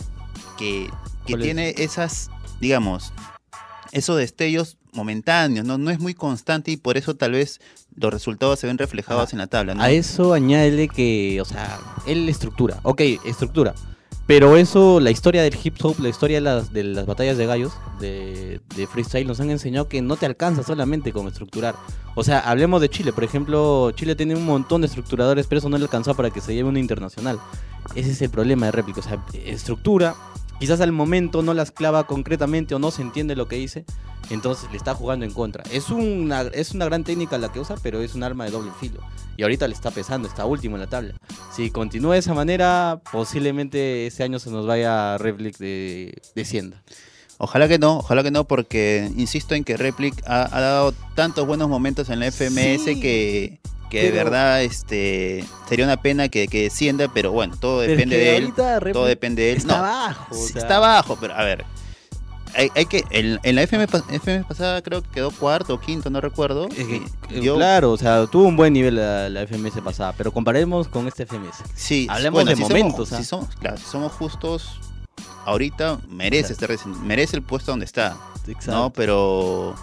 que, 0.56 0.88
que 1.26 1.36
tiene 1.36 1.74
esas, 1.76 2.30
digamos, 2.60 3.12
esos 3.92 4.16
destellos 4.16 4.77
momentáneos, 4.92 5.66
¿no? 5.66 5.78
No 5.78 5.90
es 5.90 6.00
muy 6.00 6.14
constante 6.14 6.70
y 6.70 6.76
por 6.76 6.96
eso 6.96 7.16
tal 7.16 7.32
vez 7.32 7.60
los 7.96 8.12
resultados 8.12 8.58
se 8.58 8.66
ven 8.66 8.78
reflejados 8.78 9.28
Ajá. 9.28 9.32
en 9.32 9.38
la 9.38 9.46
tabla, 9.46 9.74
¿no? 9.74 9.82
A 9.82 9.90
eso 9.90 10.34
añádele 10.34 10.88
que, 10.88 11.40
o 11.40 11.44
sea, 11.44 11.78
él 12.06 12.28
estructura. 12.28 12.80
Ok, 12.82 13.00
estructura. 13.24 13.74
Pero 14.28 14.58
eso, 14.58 15.00
la 15.00 15.10
historia 15.10 15.42
del 15.42 15.56
hip 15.64 15.76
hop, 15.82 15.98
la 16.00 16.10
historia 16.10 16.36
de 16.36 16.40
las, 16.42 16.70
de 16.70 16.84
las 16.84 17.06
batallas 17.06 17.38
de 17.38 17.46
gallos, 17.46 17.72
de, 17.98 18.60
de 18.76 18.86
freestyle, 18.86 19.26
nos 19.26 19.40
han 19.40 19.48
enseñado 19.48 19.88
que 19.88 20.02
no 20.02 20.16
te 20.16 20.26
alcanza 20.26 20.62
solamente 20.62 21.14
con 21.14 21.26
estructurar. 21.28 21.74
O 22.14 22.22
sea, 22.22 22.40
hablemos 22.40 22.82
de 22.82 22.90
Chile. 22.90 23.14
Por 23.14 23.24
ejemplo, 23.24 23.90
Chile 23.92 24.16
tiene 24.16 24.36
un 24.36 24.44
montón 24.44 24.82
de 24.82 24.86
estructuradores, 24.86 25.46
pero 25.46 25.60
eso 25.60 25.70
no 25.70 25.78
le 25.78 25.84
alcanzó 25.84 26.14
para 26.14 26.28
que 26.28 26.42
se 26.42 26.54
lleve 26.54 26.68
una 26.68 26.78
internacional. 26.78 27.38
Ese 27.94 28.10
es 28.10 28.20
el 28.20 28.28
problema 28.28 28.66
de 28.66 28.72
réplica. 28.72 29.00
O 29.00 29.02
sea, 29.02 29.24
estructura. 29.32 30.14
Quizás 30.58 30.80
al 30.80 30.92
momento 30.92 31.42
no 31.42 31.54
las 31.54 31.70
clava 31.70 32.06
concretamente 32.06 32.74
o 32.74 32.78
no 32.78 32.90
se 32.90 33.02
entiende 33.02 33.36
lo 33.36 33.46
que 33.48 33.56
dice. 33.56 33.84
Entonces 34.30 34.70
le 34.70 34.76
está 34.76 34.94
jugando 34.94 35.24
en 35.24 35.32
contra. 35.32 35.62
Es 35.70 35.90
una, 35.90 36.42
es 36.42 36.72
una 36.72 36.84
gran 36.84 37.04
técnica 37.04 37.38
la 37.38 37.52
que 37.52 37.60
usa, 37.60 37.76
pero 37.82 38.00
es 38.00 38.14
un 38.14 38.22
arma 38.22 38.44
de 38.44 38.50
doble 38.50 38.70
filo. 38.78 39.00
Y 39.36 39.42
ahorita 39.42 39.68
le 39.68 39.74
está 39.74 39.90
pesando, 39.90 40.28
está 40.28 40.44
último 40.44 40.76
en 40.76 40.80
la 40.82 40.88
tabla. 40.88 41.14
Si 41.54 41.70
continúa 41.70 42.14
de 42.14 42.20
esa 42.20 42.34
manera, 42.34 43.00
posiblemente 43.12 44.06
ese 44.06 44.24
año 44.24 44.38
se 44.38 44.50
nos 44.50 44.66
vaya 44.66 45.16
Replic 45.16 45.56
de 45.58 46.20
descienda. 46.34 46.82
Ojalá 47.38 47.68
que 47.68 47.78
no, 47.78 47.98
ojalá 47.98 48.24
que 48.24 48.32
no, 48.32 48.44
porque 48.44 49.12
insisto 49.16 49.54
en 49.54 49.62
que 49.62 49.76
Replic 49.76 50.20
ha, 50.26 50.44
ha 50.54 50.60
dado 50.60 50.92
tantos 51.14 51.46
buenos 51.46 51.68
momentos 51.68 52.10
en 52.10 52.18
la 52.18 52.32
FMS 52.32 52.82
Sí, 52.84 53.00
que, 53.00 53.60
que 53.90 54.02
de 54.04 54.10
verdad 54.10 54.62
este 54.62 55.44
sería 55.68 55.84
una 55.84 56.00
pena 56.00 56.28
que, 56.28 56.48
que 56.48 56.62
descienda, 56.64 57.08
pero 57.12 57.32
bueno, 57.32 57.56
todo 57.58 57.80
depende 57.80 58.16
de 58.16 58.36
él. 58.36 58.52
Todo 58.92 59.06
depende 59.06 59.42
de 59.42 59.50
él. 59.52 59.56
Está 59.58 59.78
No, 59.78 59.84
abajo. 59.84 60.26
o 60.30 60.34
sí, 60.34 60.52
sea, 60.52 60.62
está 60.62 60.76
abajo, 60.76 61.16
pero 61.20 61.34
a 61.34 61.44
ver. 61.44 61.64
Hay, 62.54 62.70
hay 62.74 62.86
que 62.86 63.04
en, 63.10 63.38
en 63.42 63.54
la 63.56 63.62
FM, 63.62 63.84
FM 63.84 64.44
pasada 64.44 64.80
creo 64.80 65.02
que 65.02 65.10
quedó 65.10 65.30
cuarto 65.30 65.74
o 65.74 65.80
quinto, 65.80 66.08
no 66.08 66.20
recuerdo. 66.20 66.66
es 66.68 66.86
que, 66.86 67.02
y 67.30 67.38
eh, 67.38 67.42
yo- 67.42 67.56
Claro, 67.56 67.92
o 67.92 67.96
sea, 67.98 68.26
tuvo 68.26 68.44
un 68.48 68.56
buen 68.56 68.72
nivel 68.72 68.96
la, 68.96 69.28
la 69.28 69.42
FMS 69.46 69.82
pasada, 69.82 70.14
pero 70.16 70.32
comparemos 70.32 70.88
con 70.88 71.06
este 71.06 71.26
FMS. 71.26 71.56
Sí, 71.74 72.06
Hablemos 72.10 72.46
de 72.46 72.56
si 72.56 72.62
momentos, 72.62 73.10
Somos, 73.10 73.12
¿ah? 73.12 73.16
si 73.18 73.24
somos, 73.24 73.48
claro, 73.56 73.76
si 73.76 73.84
somos 73.84 74.12
justos, 74.12 74.80
ahorita 75.44 75.98
merece 76.08 76.54
estar 76.54 76.70
reci- 76.70 76.86
merece 77.02 77.36
el 77.36 77.42
puesto 77.42 77.70
donde 77.70 77.84
está. 77.84 78.16
No, 78.66 78.90
pero 78.90 79.74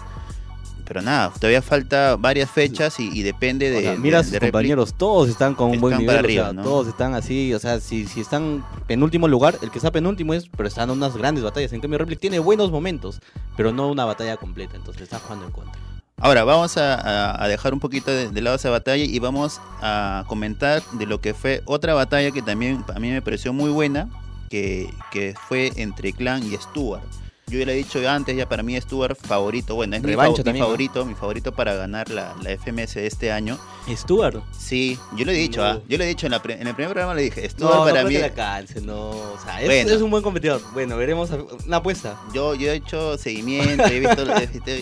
pero 0.86 1.02
nada, 1.02 1.30
todavía 1.34 1.60
falta 1.60 2.16
varias 2.16 2.50
fechas 2.50 2.98
y, 3.00 3.10
y 3.12 3.22
depende 3.22 3.68
de, 3.70 3.76
O 3.76 3.80
sea, 3.80 3.90
de- 3.92 3.98
mira 3.98 4.22
de 4.22 4.24
sus 4.30 4.38
compañeros, 4.38 4.94
todos 4.94 5.28
están 5.28 5.54
con 5.54 5.70
un 5.72 5.80
buen 5.80 5.98
nivel, 5.98 6.16
para 6.16 6.18
o 6.28 6.30
sea, 6.30 6.40
arriba, 6.46 6.52
¿no? 6.54 6.62
todos 6.62 6.88
están 6.88 7.14
así, 7.14 7.52
o 7.52 7.58
sea, 7.58 7.80
si, 7.80 8.06
si 8.06 8.20
están 8.20 8.64
penúltimo 8.86 9.28
lugar, 9.28 9.58
el 9.62 9.70
que 9.70 9.78
está 9.78 9.90
penúltimo 9.90 10.32
es, 10.34 10.48
pero 10.48 10.68
están 10.68 10.88
en 10.90 10.96
unas 10.96 11.16
grandes 11.16 11.44
batallas, 11.44 11.72
en 11.72 11.80
cambio 11.80 11.98
Replic 11.98 12.20
tiene 12.20 12.38
buenos 12.38 12.70
momentos, 12.70 13.20
pero 13.56 13.72
no 13.72 13.88
una 13.90 14.04
batalla 14.04 14.36
completa, 14.36 14.76
entonces 14.76 15.00
le 15.00 15.04
está 15.04 15.18
jugando 15.18 15.44
en 15.46 15.52
contra. 15.52 15.74
Ahora 16.18 16.44
vamos 16.44 16.78
a, 16.78 16.94
a- 16.94 17.44
a 17.44 17.48
dejar 17.48 17.74
un 17.74 17.80
poquito 17.80 18.10
de, 18.10 18.30
de 18.30 18.40
lado 18.40 18.56
esa 18.56 18.70
batalla 18.70 19.04
y 19.04 19.18
vamos 19.18 19.60
a 19.82 20.24
comentar 20.28 20.82
de 20.92 21.04
lo 21.04 21.20
que 21.20 21.34
fue 21.34 21.60
otra 21.66 21.92
batalla 21.92 22.30
que 22.30 22.40
también 22.40 22.82
a 22.94 22.98
mí 22.98 23.10
me 23.10 23.20
pareció 23.20 23.52
muy 23.52 23.70
buena, 23.70 24.08
que, 24.48 24.88
que 25.10 25.34
fue 25.48 25.72
entre 25.76 26.12
Clan 26.14 26.42
y 26.42 26.56
Stuart. 26.56 27.02
Yo 27.48 27.60
ya 27.60 27.66
le 27.66 27.74
he 27.74 27.76
dicho 27.76 28.00
antes, 28.10 28.36
ya 28.36 28.48
para 28.48 28.64
mí 28.64 28.76
Stuart 28.80 29.16
favorito, 29.16 29.76
bueno, 29.76 29.94
es 29.94 30.02
mi, 30.02 30.16
mi 30.16 30.16
también, 30.16 30.56
¿no? 30.58 30.64
favorito, 30.64 31.04
mi 31.06 31.14
favorito 31.14 31.52
para 31.52 31.74
ganar 31.74 32.10
la, 32.10 32.34
la 32.42 32.50
FMS 32.58 32.94
de 32.94 33.06
este 33.06 33.30
año. 33.30 33.56
Stuart. 33.88 34.42
Sí, 34.50 34.98
yo 35.16 35.24
lo 35.24 35.30
he 35.30 35.36
dicho, 35.36 35.60
No. 35.60 35.66
ah, 35.68 35.80
yo 35.88 35.96
lo 35.96 36.02
he 36.02 36.08
dicho 36.08 36.26
en, 36.26 36.32
la 36.32 36.42
pre- 36.42 36.60
en 36.60 36.66
el 36.66 36.74
primer 36.74 36.92
programa, 36.92 37.14
le 37.14 37.22
dije, 37.22 37.48
Stuart 37.48 37.72
no 37.72 37.84
para 37.84 38.02
mí... 38.02 38.14
la 38.14 38.64
no, 38.82 39.10
o 39.10 39.38
sea, 39.44 39.60
es, 39.60 39.66
Bueno. 39.68 39.90
es 39.92 40.02
un 40.02 40.10
buen 40.10 40.24
competidor. 40.24 40.60
Bueno, 40.72 40.96
veremos 40.96 41.30
una 41.64 41.76
apuesta. 41.76 42.20
Yo, 42.34 42.56
yo 42.56 42.72
he 42.72 42.74
hecho 42.74 43.16
seguimiento, 43.16 43.84
he 43.86 44.00
visto, 44.00 44.24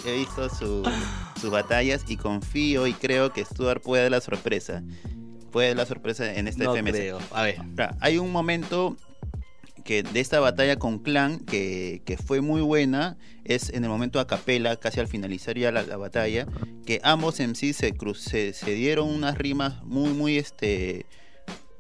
he 0.07 0.16
visto, 0.16 0.48
su- 0.48 0.83
sus 1.38 1.50
batallas 1.50 2.05
y 2.09 2.16
confío 2.16 2.87
y 2.87 2.94
creo 2.94 3.31
que 3.31 3.44
Stuart 3.44 3.83
puede 3.83 4.05
dar 4.05 4.11
la 4.12 4.20
sorpresa. 4.22 4.83
Puede 5.53 5.68
dar 5.68 5.77
la 5.77 5.87
sorpresa 5.87 6.33
en 6.33 6.48
esta 6.48 6.64
no 6.64 6.74
FMS. 6.74 6.92
creo. 6.92 7.18
A 7.31 7.42
ver. 7.42 7.59
Hay 8.00 8.16
un 8.16 8.33
momento 8.33 8.96
que 9.85 10.03
de 10.03 10.20
esta 10.20 10.40
batalla 10.40 10.77
con 10.77 10.99
Clan, 10.99 11.38
que, 11.38 12.18
fue 12.27 12.40
muy 12.40 12.62
buena, 12.62 13.16
es 13.44 13.70
en 13.70 13.85
el 13.85 13.90
momento 13.90 14.18
a 14.18 14.27
capela, 14.27 14.77
casi 14.77 15.01
al 15.01 15.09
finalizar 15.09 15.57
ya 15.57 15.70
la, 15.70 15.83
la 15.83 15.97
batalla, 15.97 16.47
que 16.87 17.01
ambos 17.05 17.38
en 17.40 17.55
sí 17.55 17.73
se, 17.73 17.94
se, 18.53 18.75
dieron 18.75 19.09
unas 19.09 19.37
rimas 19.37 19.83
muy, 19.85 20.09
muy, 20.11 20.38
este, 20.38 21.07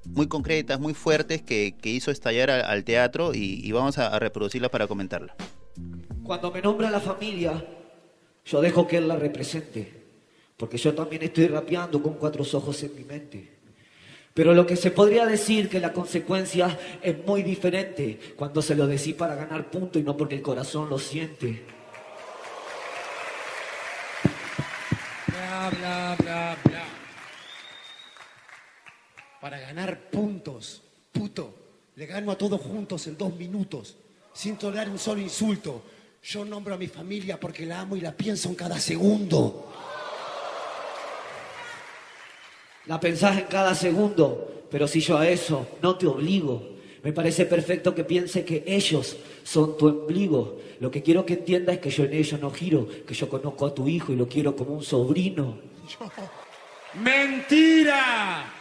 muy 0.04 0.28
concretas, 0.28 0.78
muy 0.78 0.94
fuertes, 0.94 1.42
que, 1.42 1.74
que 1.80 1.88
hizo 1.88 2.10
estallar 2.10 2.50
al, 2.50 2.84
teatro 2.84 3.34
y, 3.34 3.66
y 3.66 3.72
vamos 3.72 3.98
a, 3.98 4.08
a 4.08 4.18
reproducirlas 4.18 4.70
para 4.70 4.86
comentarla. 4.86 5.34
Cuando 6.22 6.50
me 6.52 6.60
nombra 6.60 6.90
la 6.90 7.00
familia, 7.00 7.64
yo 8.44 8.60
dejo 8.60 8.86
que 8.86 8.98
él 8.98 9.08
la 9.08 9.16
represente. 9.16 10.04
Porque 10.56 10.76
yo 10.76 10.94
también 10.94 11.22
estoy 11.22 11.48
rapeando 11.48 12.02
con 12.02 12.14
cuatro 12.14 12.44
ojos 12.52 12.82
en 12.82 12.94
mi 12.94 13.04
mente. 13.04 13.53
Pero 14.34 14.52
lo 14.52 14.66
que 14.66 14.74
se 14.74 14.90
podría 14.90 15.26
decir 15.26 15.68
que 15.68 15.78
la 15.78 15.92
consecuencia 15.92 16.76
es 17.00 17.24
muy 17.24 17.44
diferente 17.44 18.18
cuando 18.36 18.60
se 18.62 18.74
lo 18.74 18.88
decís 18.88 19.14
para 19.14 19.36
ganar 19.36 19.70
punto 19.70 20.00
y 20.00 20.02
no 20.02 20.16
porque 20.16 20.34
el 20.34 20.42
corazón 20.42 20.90
lo 20.90 20.98
siente. 20.98 21.64
Bla, 25.28 25.70
bla, 25.70 26.16
bla, 26.18 26.56
bla. 26.64 26.84
Para 29.40 29.60
ganar 29.60 30.10
puntos, 30.10 30.82
puto, 31.12 31.54
le 31.94 32.06
gano 32.06 32.32
a 32.32 32.36
todos 32.36 32.60
juntos 32.60 33.06
en 33.06 33.16
dos 33.16 33.36
minutos, 33.36 33.96
sin 34.32 34.56
tolerar 34.56 34.88
un 34.88 34.98
solo 34.98 35.20
insulto. 35.20 35.84
Yo 36.24 36.44
nombro 36.44 36.74
a 36.74 36.78
mi 36.78 36.88
familia 36.88 37.38
porque 37.38 37.66
la 37.66 37.80
amo 37.80 37.94
y 37.94 38.00
la 38.00 38.10
pienso 38.10 38.48
en 38.48 38.56
cada 38.56 38.80
segundo. 38.80 39.70
La 42.86 43.00
pensás 43.00 43.38
en 43.38 43.44
cada 43.44 43.74
segundo, 43.74 44.66
pero 44.70 44.86
si 44.86 45.00
yo 45.00 45.16
a 45.16 45.28
eso 45.28 45.66
no 45.80 45.96
te 45.96 46.06
obligo. 46.06 46.74
Me 47.02 47.12
parece 47.12 47.44
perfecto 47.44 47.94
que 47.94 48.04
piense 48.04 48.44
que 48.44 48.64
ellos 48.66 49.16
son 49.42 49.76
tu 49.76 49.86
ombligo. 49.86 50.58
Lo 50.80 50.90
que 50.90 51.02
quiero 51.02 51.24
que 51.24 51.34
entiendas 51.34 51.76
es 51.76 51.80
que 51.80 51.90
yo 51.90 52.04
en 52.04 52.14
ellos 52.14 52.40
no 52.40 52.50
giro, 52.50 52.88
que 53.06 53.14
yo 53.14 53.28
conozco 53.28 53.66
a 53.66 53.74
tu 53.74 53.88
hijo 53.88 54.12
y 54.12 54.16
lo 54.16 54.26
quiero 54.26 54.56
como 54.56 54.74
un 54.74 54.82
sobrino. 54.82 55.58
¡Mentira! 56.94 58.52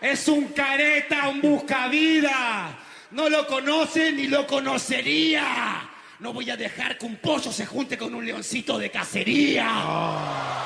Es 0.00 0.28
un 0.28 0.48
careta, 0.48 1.28
un 1.28 1.40
buscavida. 1.40 2.78
No 3.10 3.28
lo 3.28 3.46
conoce 3.46 4.12
ni 4.12 4.28
lo 4.28 4.46
conocería. 4.46 5.90
No 6.20 6.32
voy 6.32 6.50
a 6.50 6.56
dejar 6.56 6.98
que 6.98 7.06
un 7.06 7.16
pollo 7.16 7.50
se 7.52 7.66
junte 7.66 7.96
con 7.96 8.14
un 8.14 8.24
leoncito 8.24 8.78
de 8.78 8.90
cacería. 8.90 10.59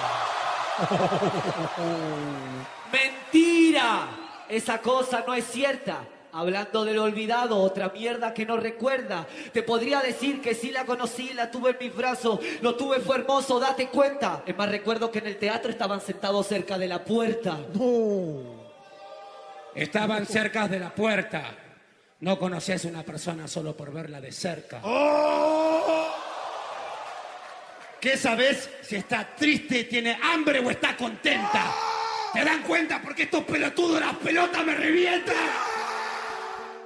¡Mentira! 2.92 4.08
Esa 4.48 4.78
cosa 4.78 5.24
no 5.26 5.34
es 5.34 5.46
cierta. 5.46 6.04
Hablando 6.32 6.84
del 6.84 6.98
olvidado, 6.98 7.60
otra 7.60 7.90
mierda 7.90 8.34
que 8.34 8.44
no 8.44 8.56
recuerda. 8.56 9.24
Te 9.52 9.62
podría 9.62 10.00
decir 10.00 10.42
que 10.42 10.54
sí 10.54 10.72
la 10.72 10.84
conocí, 10.84 11.32
la 11.32 11.48
tuve 11.48 11.70
en 11.70 11.76
mis 11.80 11.94
brazos, 11.94 12.40
lo 12.60 12.74
tuve, 12.74 12.98
fue 12.98 13.18
hermoso, 13.18 13.60
date 13.60 13.88
cuenta. 13.88 14.42
Es 14.44 14.56
más, 14.56 14.68
recuerdo 14.68 15.12
que 15.12 15.20
en 15.20 15.28
el 15.28 15.36
teatro 15.36 15.70
estaban 15.70 16.00
sentados 16.00 16.48
cerca 16.48 16.76
de 16.76 16.88
la 16.88 17.04
puerta. 17.04 17.58
Estaban 19.76 20.26
cerca 20.26 20.66
de 20.66 20.80
la 20.80 20.92
puerta. 20.92 21.54
No 22.18 22.36
conoces 22.36 22.84
a 22.84 22.88
una 22.88 23.04
persona 23.04 23.46
solo 23.46 23.76
por 23.76 23.92
verla 23.92 24.20
de 24.20 24.32
cerca. 24.32 24.80
¿Qué 28.04 28.18
sabes 28.18 28.68
si 28.82 28.96
está 28.96 29.34
triste, 29.34 29.84
tiene 29.84 30.18
hambre 30.22 30.58
o 30.58 30.70
está 30.70 30.94
contenta? 30.94 31.74
¿Te 32.34 32.44
dan 32.44 32.62
cuenta? 32.62 33.00
Porque 33.00 33.22
estos 33.22 33.44
pelotudos 33.44 33.98
las 33.98 34.14
pelotas 34.16 34.62
me 34.62 34.74
revientan. 34.74 35.34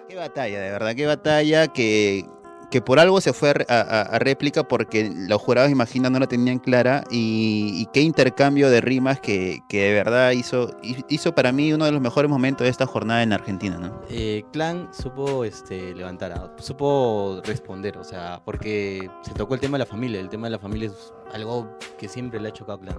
Qué 0.09 0.15
batalla, 0.15 0.61
de 0.61 0.71
verdad, 0.71 0.95
qué 0.95 1.07
batalla 1.07 1.67
que, 1.67 2.25
que 2.71 2.81
por 2.83 2.99
algo 2.99 3.21
se 3.21 3.33
fue 3.33 3.55
a, 3.69 4.19
réplica 4.19 4.67
porque 4.67 5.11
los 5.15 5.41
jurados, 5.41 5.71
imagina, 5.71 6.11
no 6.11 6.19
la 6.19 6.27
tenían 6.27 6.59
clara 6.59 7.05
y, 7.11 7.73
y 7.75 7.87
qué 7.93 8.03
intercambio 8.03 8.71
de 8.71 8.81
rimas 8.81 9.21
que, 9.21 9.63
que 9.69 9.85
de 9.85 9.95
verdad 9.95 10.33
hizo, 10.33 10.77
hizo 11.09 11.35
para 11.35 11.53
mí 11.53 11.73
uno 11.73 11.85
de 11.85 11.93
los 11.93 12.01
mejores 12.01 12.31
momentos 12.31 12.65
de 12.65 12.71
esta 12.71 12.87
jornada 12.87 13.23
en 13.23 13.33
Argentina, 13.33 13.79
¿no? 13.79 14.01
Eh, 14.11 14.45
Clan 14.53 14.89
supo 14.93 15.45
este, 15.45 15.95
levantar, 15.95 16.55
supo 16.59 17.41
responder, 17.45 17.97
o 17.99 18.05
sea, 18.05 18.43
porque 18.45 19.11
se 19.23 19.33
tocó 19.33 19.55
el 19.55 19.61
tema 19.61 19.79
de 19.79 19.85
la 19.85 19.87
familia. 19.87 20.21
El 20.21 20.29
tema 20.29 20.47
de 20.47 20.53
la 20.53 20.59
familia 20.59 20.89
es 20.89 21.13
algo 21.33 21.79
que 21.99 22.09
siempre 22.09 22.41
le 22.41 22.49
ha 22.49 22.53
chocado 22.53 22.79
a 22.79 22.81
Clan. 22.81 22.99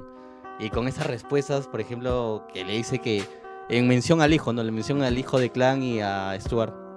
Y 0.60 0.69
con 0.69 0.88
esas 0.88 1.08
respuestas, 1.08 1.67
por 1.67 1.79
ejemplo, 1.79 2.45
que 2.53 2.65
le 2.65 2.73
dice 2.73 2.99
que 2.99 3.23
en 3.69 3.88
mención 3.88 4.21
al 4.21 4.34
hijo, 4.34 4.51
¿no? 4.51 4.63
Le 4.63 4.71
menciona 4.71 5.08
al 5.08 5.17
hijo 5.17 5.39
de 5.39 5.51
Clan 5.51 5.84
y 5.84 6.01
a 6.01 6.38
Stuart. 6.39 6.88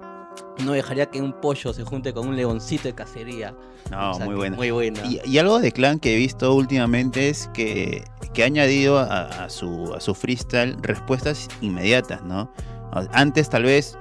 No 0.63 0.73
dejaría 0.73 1.07
que 1.07 1.21
un 1.21 1.33
pollo 1.33 1.73
se 1.73 1.83
junte 1.83 2.13
con 2.13 2.27
un 2.27 2.35
leoncito 2.35 2.83
de 2.87 2.93
cacería. 2.93 3.55
No, 3.91 4.11
O 4.11 4.13
sea, 4.13 4.25
muy 4.25 4.35
buena. 4.35 4.55
Muy 4.55 4.71
buena. 4.71 5.01
Y, 5.05 5.19
y 5.25 5.37
algo 5.37 5.59
de 5.59 5.71
Clan 5.71 5.99
que 5.99 6.13
he 6.13 6.17
visto 6.17 6.53
últimamente 6.53 7.29
es 7.29 7.49
que, 7.53 8.03
que 8.33 8.43
ha 8.43 8.45
añadido 8.45 8.99
a, 8.99 9.23
a 9.23 9.49
su, 9.49 9.93
a 9.95 9.99
su 9.99 10.13
freestyle 10.13 10.77
respuestas 10.81 11.47
inmediatas, 11.61 12.23
¿no? 12.23 12.51
Antes 13.11 13.49
tal 13.49 13.63
vez 13.63 13.97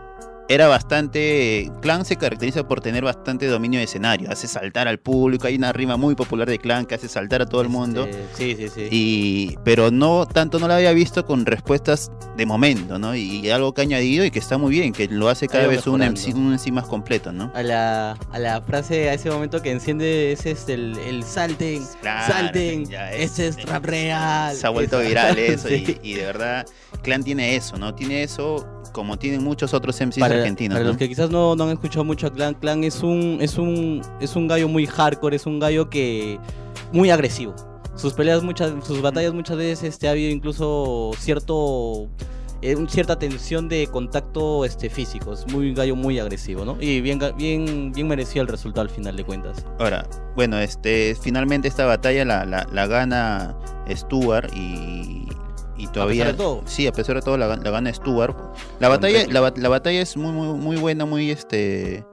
era 0.54 0.68
bastante... 0.68 1.70
Clan 1.80 2.04
se 2.04 2.16
caracteriza 2.16 2.66
por 2.68 2.80
tener 2.80 3.04
bastante 3.04 3.46
dominio 3.46 3.78
de 3.78 3.84
escenario, 3.84 4.30
hace 4.30 4.46
saltar 4.48 4.88
al 4.88 4.98
público, 4.98 5.46
hay 5.46 5.56
una 5.56 5.72
rima 5.72 5.96
muy 5.96 6.14
popular 6.14 6.48
de 6.48 6.58
Clan 6.58 6.86
que 6.86 6.94
hace 6.94 7.08
saltar 7.08 7.42
a 7.42 7.46
todo 7.46 7.60
el 7.62 7.68
mundo. 7.68 8.06
Sí, 8.34 8.54
sí, 8.56 8.68
sí. 8.68 8.88
Y, 8.90 9.56
pero 9.64 9.90
no 9.90 10.26
tanto 10.26 10.58
no 10.58 10.68
la 10.68 10.76
había 10.76 10.92
visto 10.92 11.24
con 11.24 11.46
respuestas 11.46 12.10
de 12.36 12.46
momento, 12.46 12.98
¿no? 12.98 13.14
Y, 13.14 13.50
algo 13.50 13.74
que 13.74 13.82
ha 13.82 13.84
añadido 13.84 14.24
y 14.24 14.30
que 14.30 14.38
está 14.38 14.56
muy 14.58 14.70
bien, 14.70 14.92
que 14.92 15.08
lo 15.08 15.28
hace 15.28 15.48
cada 15.48 15.66
vez 15.66 15.86
un. 15.86 16.00
MC, 16.00 16.34
un 16.34 16.52
MC 16.54 16.70
más 16.72 16.86
completo, 16.86 17.32
¿no? 17.32 17.52
a 17.54 17.62
la, 17.62 18.12
a 18.30 18.38
la 18.38 18.60
frase, 18.62 19.10
a 19.10 19.14
ese 19.14 19.30
momento 19.30 19.60
que 19.62 19.70
enciende 19.70 20.32
ese 20.32 20.52
es 20.52 20.68
el, 20.68 20.96
el 20.98 21.22
salten, 21.24 21.82
Claro, 22.00 22.32
salten, 22.32 22.82
es- 23.12 23.32
ese 23.32 23.48
es 23.48 23.62
rap 23.64 23.84
real. 23.84 24.54
Se 24.56 24.66
ha 24.66 24.70
vuelto 24.70 25.00
viral 25.00 25.38
eso 25.38 25.68
Sí. 25.72 25.98
y, 26.02 26.10
y 26.12 26.14
de 26.14 26.24
verdad 26.24 26.66
Clan 27.02 27.22
tiene 27.24 27.56
eso, 27.56 27.76
¿no? 27.76 27.94
Tiene 27.94 28.22
eso 28.22 28.66
como 28.92 29.18
tienen 29.18 29.42
muchos 29.42 29.72
otros 29.74 29.98
MCs 30.00 30.18
Para, 30.18 30.41
argentinos, 30.42 30.74
para 30.74 30.84
¿no? 30.84 30.88
los 30.90 30.96
que 30.98 31.08
quizás 31.08 31.30
no, 31.30 31.56
no 31.56 31.64
han 31.64 31.70
escuchado 31.70 32.04
mucho 32.04 32.26
a 32.26 32.32
Clan, 32.32 32.54
Clan 32.54 32.84
es 32.84 33.02
un, 33.02 33.38
es 33.40 33.58
un 33.58 34.02
es 34.20 34.36
un 34.36 34.48
gallo 34.48 34.68
muy 34.68 34.86
hardcore, 34.86 35.36
es 35.36 35.46
un 35.46 35.58
gallo 35.58 35.88
que 35.90 36.38
muy 36.92 37.10
agresivo. 37.10 37.54
Sus 37.96 38.14
peleas 38.14 38.42
muchas, 38.42 38.72
sus 38.86 39.02
batallas 39.02 39.34
muchas 39.34 39.56
veces 39.56 39.82
este, 39.84 40.08
ha 40.08 40.12
habido 40.12 40.30
incluso 40.30 41.10
cierto 41.18 42.08
eh, 42.62 42.74
un- 42.76 42.88
cierta 42.88 43.18
tensión 43.18 43.68
de 43.68 43.86
contacto 43.88 44.64
este 44.64 44.88
físico, 44.88 45.32
es 45.32 45.46
muy 45.52 45.68
un 45.70 45.74
gallo 45.74 45.96
muy 45.96 46.18
agresivo, 46.18 46.64
¿no? 46.64 46.76
Y 46.80 47.00
bien 47.00 47.18
bien 47.36 47.92
bien 47.92 48.08
merecido 48.08 48.42
el 48.42 48.48
resultado 48.48 48.82
al 48.82 48.90
final 48.90 49.16
de 49.16 49.24
cuentas. 49.24 49.66
Ahora, 49.78 50.06
bueno, 50.36 50.58
este 50.58 51.16
finalmente 51.20 51.68
esta 51.68 51.84
batalla 51.86 52.24
la, 52.24 52.44
la, 52.46 52.66
la 52.72 52.86
gana 52.86 53.56
Stuart 53.90 54.50
y, 54.56 55.26
y 55.76 55.86
todavía 55.88 56.26
de 56.26 56.34
todo. 56.34 56.62
sí, 56.66 56.86
a 56.86 56.92
pesar 56.92 57.16
de 57.16 57.22
todo 57.22 57.36
la, 57.36 57.48
la 57.56 57.70
gana 57.70 57.92
Stuart. 57.92 58.36
La 58.80 58.88
batalla 58.88 59.26
la, 59.28 59.40
bat- 59.40 59.56
la 59.58 59.68
batalla 59.68 60.00
es 60.00 60.16
muy 60.16 60.32
muy 60.32 60.56
muy 60.58 60.76
buena, 60.76 61.04
muy 61.04 61.30
este 61.30 62.04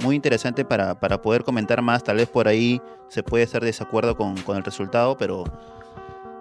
muy 0.00 0.14
interesante 0.14 0.64
para, 0.64 0.98
para 1.00 1.20
poder 1.20 1.42
comentar 1.42 1.82
más, 1.82 2.04
tal 2.04 2.16
vez 2.18 2.28
por 2.28 2.46
ahí 2.46 2.80
se 3.08 3.22
puede 3.24 3.42
estar 3.44 3.64
desacuerdo 3.64 4.16
con, 4.16 4.36
con 4.42 4.56
el 4.56 4.62
resultado, 4.64 5.16
pero 5.16 5.44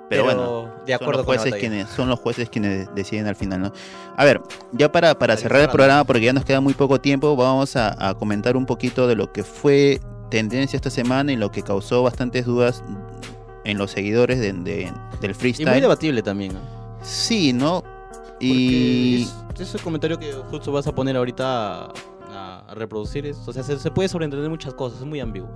pero, 0.09 0.23
bueno, 0.23 0.69
de 0.85 0.93
acuerdo 0.93 1.23
son 1.25 1.27
los 1.33 1.41
jueces 1.43 1.59
quienes 1.59 1.89
son 1.89 2.07
los 2.07 2.17
jueces 2.19 2.49
quienes 2.49 2.87
deciden 2.95 3.27
al 3.27 3.35
final, 3.35 3.59
¿no? 3.61 3.73
A 4.15 4.23
ver, 4.23 4.39
ya 4.71 4.89
para, 4.89 5.19
para 5.19 5.35
cerrar 5.35 5.61
el 5.63 5.67
programa, 5.69 6.05
porque 6.05 6.21
ya 6.23 6.31
nos 6.31 6.45
queda 6.45 6.61
muy 6.61 6.73
poco 6.73 7.01
tiempo, 7.01 7.35
vamos 7.35 7.75
a, 7.75 8.07
a 8.09 8.13
comentar 8.13 8.55
un 8.55 8.65
poquito 8.65 9.05
de 9.05 9.15
lo 9.15 9.33
que 9.33 9.43
fue 9.43 9.99
tendencia 10.29 10.77
esta 10.77 10.89
semana 10.89 11.33
y 11.33 11.35
lo 11.35 11.51
que 11.51 11.61
causó 11.61 12.03
bastantes 12.03 12.45
dudas 12.45 12.83
en 13.67 13.77
los 13.77 13.91
seguidores 13.91 14.39
de, 14.39 14.53
de- 14.53 14.91
del 15.21 15.31
Y 15.31 15.33
freestyle. 15.33 15.69
muy 15.69 15.81
debatible 15.81 16.21
también, 16.21 16.53
¿no? 16.53 16.59
Sí, 17.03 17.53
¿no? 17.53 17.83
Porque 17.83 18.45
Y 18.45 19.21
es, 19.23 19.61
es 19.61 19.75
el 19.75 19.81
comentario 19.81 20.17
que 20.19 20.31
justo 20.33 20.71
vas 20.71 20.87
a 20.87 20.93
poner 20.95 21.15
ahorita 21.17 21.91
a, 22.29 22.63
a 22.67 22.75
reproducir. 22.75 23.25
es- 23.25 23.37
o 23.47 23.53
sea, 23.53 23.63
se, 23.63 23.77
se 23.79 23.91
puede 23.91 24.09
sobreentender 24.09 24.49
muchas 24.49 24.73
cosas, 24.73 24.99
es 25.01 25.05
muy 25.05 25.19
ambiguo. 25.19 25.49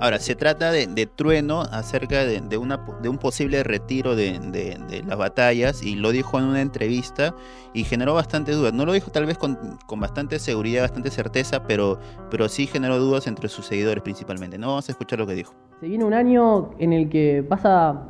Ahora 0.00 0.18
se 0.18 0.34
trata 0.34 0.70
de, 0.70 0.86
de 0.86 1.06
Trueno 1.06 1.62
acerca 1.62 2.24
de, 2.24 2.40
de 2.40 2.56
una, 2.56 2.84
de 3.02 3.08
un 3.08 3.18
posible 3.18 3.62
retiro 3.62 4.16
de, 4.16 4.38
de- 4.38 4.78
de 4.88 5.02
las 5.04 5.16
batallas 5.18 5.82
y 5.82 5.94
lo 5.96 6.10
dijo 6.10 6.38
en 6.38 6.44
una 6.44 6.60
entrevista 6.60 7.34
y 7.72 7.84
generó 7.84 8.14
bastantes 8.14 8.56
dudas. 8.56 8.72
No 8.72 8.84
lo 8.86 8.92
dijo 8.92 9.10
tal 9.10 9.26
vez 9.26 9.38
con, 9.38 9.58
con 9.86 10.00
bastante 10.00 10.38
seguridad, 10.38 10.82
bastante 10.82 11.10
certeza, 11.10 11.62
pero, 11.64 11.98
pero 12.30 12.48
sí 12.48 12.66
generó 12.66 12.98
dudas 12.98 13.26
entre 13.26 13.48
sus 13.48 13.66
seguidores 13.66 14.02
principalmente. 14.02 14.58
No 14.58 14.68
vamos 14.68 14.88
a 14.88 14.92
escuchar 14.92 15.18
lo 15.18 15.26
que 15.26 15.34
dijo. 15.34 15.54
Se 15.80 15.86
viene 15.88 16.04
un 16.04 16.14
año 16.14 16.70
en 16.78 16.92
el 16.92 17.08
que 17.08 17.44
vas 17.48 17.64
a, 17.64 18.08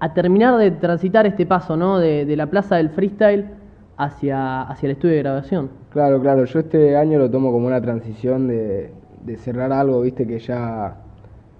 a 0.00 0.14
terminar 0.14 0.56
de 0.58 0.70
transitar 0.70 1.26
este 1.26 1.46
paso, 1.46 1.76
¿no? 1.76 1.98
De, 1.98 2.24
de 2.24 2.36
la 2.36 2.46
plaza 2.46 2.76
del 2.76 2.90
freestyle 2.90 3.46
hacia, 3.96 4.62
hacia 4.62 4.86
el 4.86 4.92
estudio 4.92 5.14
de 5.14 5.20
grabación. 5.20 5.70
Claro, 5.90 6.20
claro, 6.20 6.44
yo 6.44 6.58
este 6.58 6.96
año 6.96 7.18
lo 7.18 7.30
tomo 7.30 7.52
como 7.52 7.66
una 7.68 7.80
transición 7.80 8.48
de, 8.48 8.92
de 9.22 9.36
cerrar 9.36 9.72
algo, 9.72 10.00
viste, 10.00 10.26
que 10.26 10.40
ya, 10.40 10.96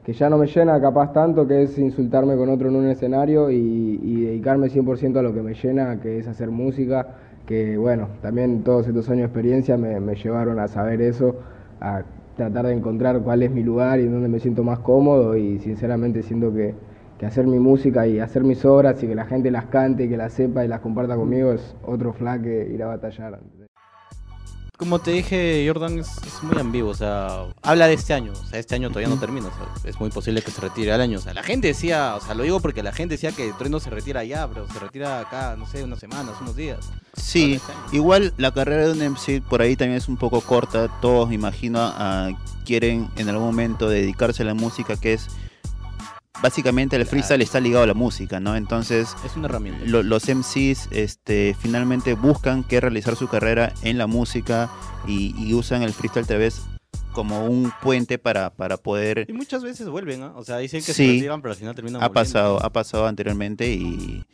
que 0.04 0.12
ya 0.12 0.28
no 0.28 0.38
me 0.38 0.46
llena 0.46 0.80
capaz 0.80 1.12
tanto, 1.12 1.46
que 1.46 1.62
es 1.62 1.78
insultarme 1.78 2.36
con 2.36 2.48
otro 2.50 2.68
en 2.68 2.76
un 2.76 2.88
escenario 2.88 3.50
y, 3.50 4.00
y 4.02 4.24
dedicarme 4.24 4.68
100% 4.68 5.18
a 5.18 5.22
lo 5.22 5.32
que 5.32 5.42
me 5.42 5.54
llena, 5.54 6.00
que 6.00 6.18
es 6.18 6.28
hacer 6.28 6.50
música 6.50 7.06
que 7.46 7.76
bueno, 7.76 8.08
también 8.22 8.62
todos 8.62 8.86
estos 8.88 9.08
años 9.10 9.20
de 9.20 9.26
experiencia 9.26 9.76
me, 9.76 10.14
llevaron 10.14 10.58
a 10.58 10.68
saber 10.68 11.02
eso, 11.02 11.36
a 11.80 12.02
tratar 12.36 12.66
de 12.66 12.72
encontrar 12.72 13.20
cuál 13.20 13.42
es 13.42 13.50
mi 13.50 13.62
lugar 13.62 14.00
y 14.00 14.06
dónde 14.06 14.28
me 14.28 14.40
siento 14.40 14.64
más 14.64 14.78
cómodo 14.80 15.36
y 15.36 15.58
sinceramente 15.58 16.22
siento 16.22 16.52
que, 16.52 16.74
que 17.18 17.26
hacer 17.26 17.46
mi 17.46 17.58
música 17.58 18.06
y 18.06 18.18
hacer 18.18 18.44
mis 18.44 18.64
obras 18.64 19.02
y 19.02 19.06
que 19.06 19.14
la 19.14 19.26
gente 19.26 19.50
las 19.50 19.66
cante, 19.66 20.08
que 20.08 20.16
las 20.16 20.32
sepa 20.32 20.64
y 20.64 20.68
las 20.68 20.80
comparta 20.80 21.16
conmigo 21.16 21.52
es 21.52 21.76
otro 21.86 22.12
flag 22.12 22.42
que 22.42 22.68
ir 22.72 22.82
a 22.82 22.86
batallar. 22.86 23.38
Como 24.76 24.98
te 24.98 25.12
dije, 25.12 25.64
Jordan 25.66 26.00
es, 26.00 26.08
es 26.26 26.42
muy 26.42 26.58
ambiguo, 26.58 26.90
o 26.90 26.94
sea, 26.94 27.46
habla 27.62 27.86
de 27.86 27.94
este 27.94 28.12
año, 28.12 28.32
o 28.32 28.44
sea, 28.44 28.58
este 28.58 28.74
año 28.74 28.88
todavía 28.88 29.08
no 29.08 29.20
termina, 29.20 29.46
o 29.46 29.52
sea, 29.52 29.88
es 29.88 30.00
muy 30.00 30.10
posible 30.10 30.42
que 30.42 30.50
se 30.50 30.60
retire 30.60 30.92
al 30.92 31.00
año, 31.00 31.18
o 31.18 31.22
sea, 31.22 31.32
la 31.32 31.44
gente 31.44 31.68
decía, 31.68 32.16
o 32.16 32.20
sea, 32.20 32.34
lo 32.34 32.42
digo 32.42 32.58
porque 32.58 32.82
la 32.82 32.92
gente 32.92 33.14
decía 33.14 33.30
que 33.30 33.52
Trueno 33.52 33.78
se 33.78 33.90
retira 33.90 34.20
allá, 34.20 34.48
pero 34.48 34.66
se 34.68 34.80
retira 34.80 35.20
acá, 35.20 35.54
no 35.56 35.66
sé, 35.66 35.84
unas 35.84 36.00
semanas, 36.00 36.34
unos 36.40 36.56
días. 36.56 36.90
Sí, 37.16 37.60
igual 37.92 38.34
la 38.36 38.52
carrera 38.52 38.88
de 38.88 38.92
un 38.92 39.12
MC 39.12 39.40
por 39.42 39.62
ahí 39.62 39.76
también 39.76 39.98
es 39.98 40.08
un 40.08 40.16
poco 40.16 40.40
corta. 40.40 40.88
Todos, 41.00 41.28
me 41.28 41.36
imagino, 41.36 41.78
ah, 41.80 42.30
quieren 42.64 43.08
en 43.16 43.28
algún 43.28 43.46
momento 43.46 43.88
dedicarse 43.88 44.42
a 44.42 44.46
la 44.46 44.54
música, 44.54 44.96
que 44.96 45.12
es 45.12 45.28
básicamente 46.42 46.96
el 46.96 47.06
freestyle 47.06 47.42
está 47.42 47.60
ligado 47.60 47.84
a 47.84 47.86
la 47.86 47.94
música, 47.94 48.40
¿no? 48.40 48.56
Entonces, 48.56 49.14
Es 49.24 49.36
una 49.36 49.46
herramienta. 49.46 49.84
lo- 49.86 50.02
los 50.02 50.28
MCs 50.28 50.88
este, 50.90 51.56
finalmente 51.58 52.14
buscan 52.14 52.64
que 52.64 52.80
realizar 52.80 53.16
su 53.16 53.28
carrera 53.28 53.72
en 53.82 53.98
la 53.98 54.06
música 54.06 54.70
y, 55.06 55.34
y 55.38 55.54
usan 55.54 55.82
el 55.82 55.92
freestyle 55.92 56.26
tal 56.26 56.38
vez 56.38 56.60
como 57.12 57.46
un 57.46 57.72
puente 57.80 58.18
para, 58.18 58.50
para 58.50 58.76
poder 58.76 59.26
Y 59.28 59.32
muchas 59.32 59.62
veces 59.62 59.88
vuelven, 59.88 60.20
¿no? 60.20 60.36
O 60.36 60.42
sea, 60.44 60.58
dicen 60.58 60.80
que 60.80 60.92
Sí. 60.92 61.06
se 61.06 61.12
retiran, 61.12 61.40
pero 61.42 61.52
al 61.52 61.58
final 61.58 61.74
terminan 61.74 62.02
ha 62.02 62.08
volviendo. 62.08 62.14
pasado 62.32 62.64
ha 62.64 62.70
pasado 62.70 63.06
anteriormente 63.06 63.70
y 63.72 64.24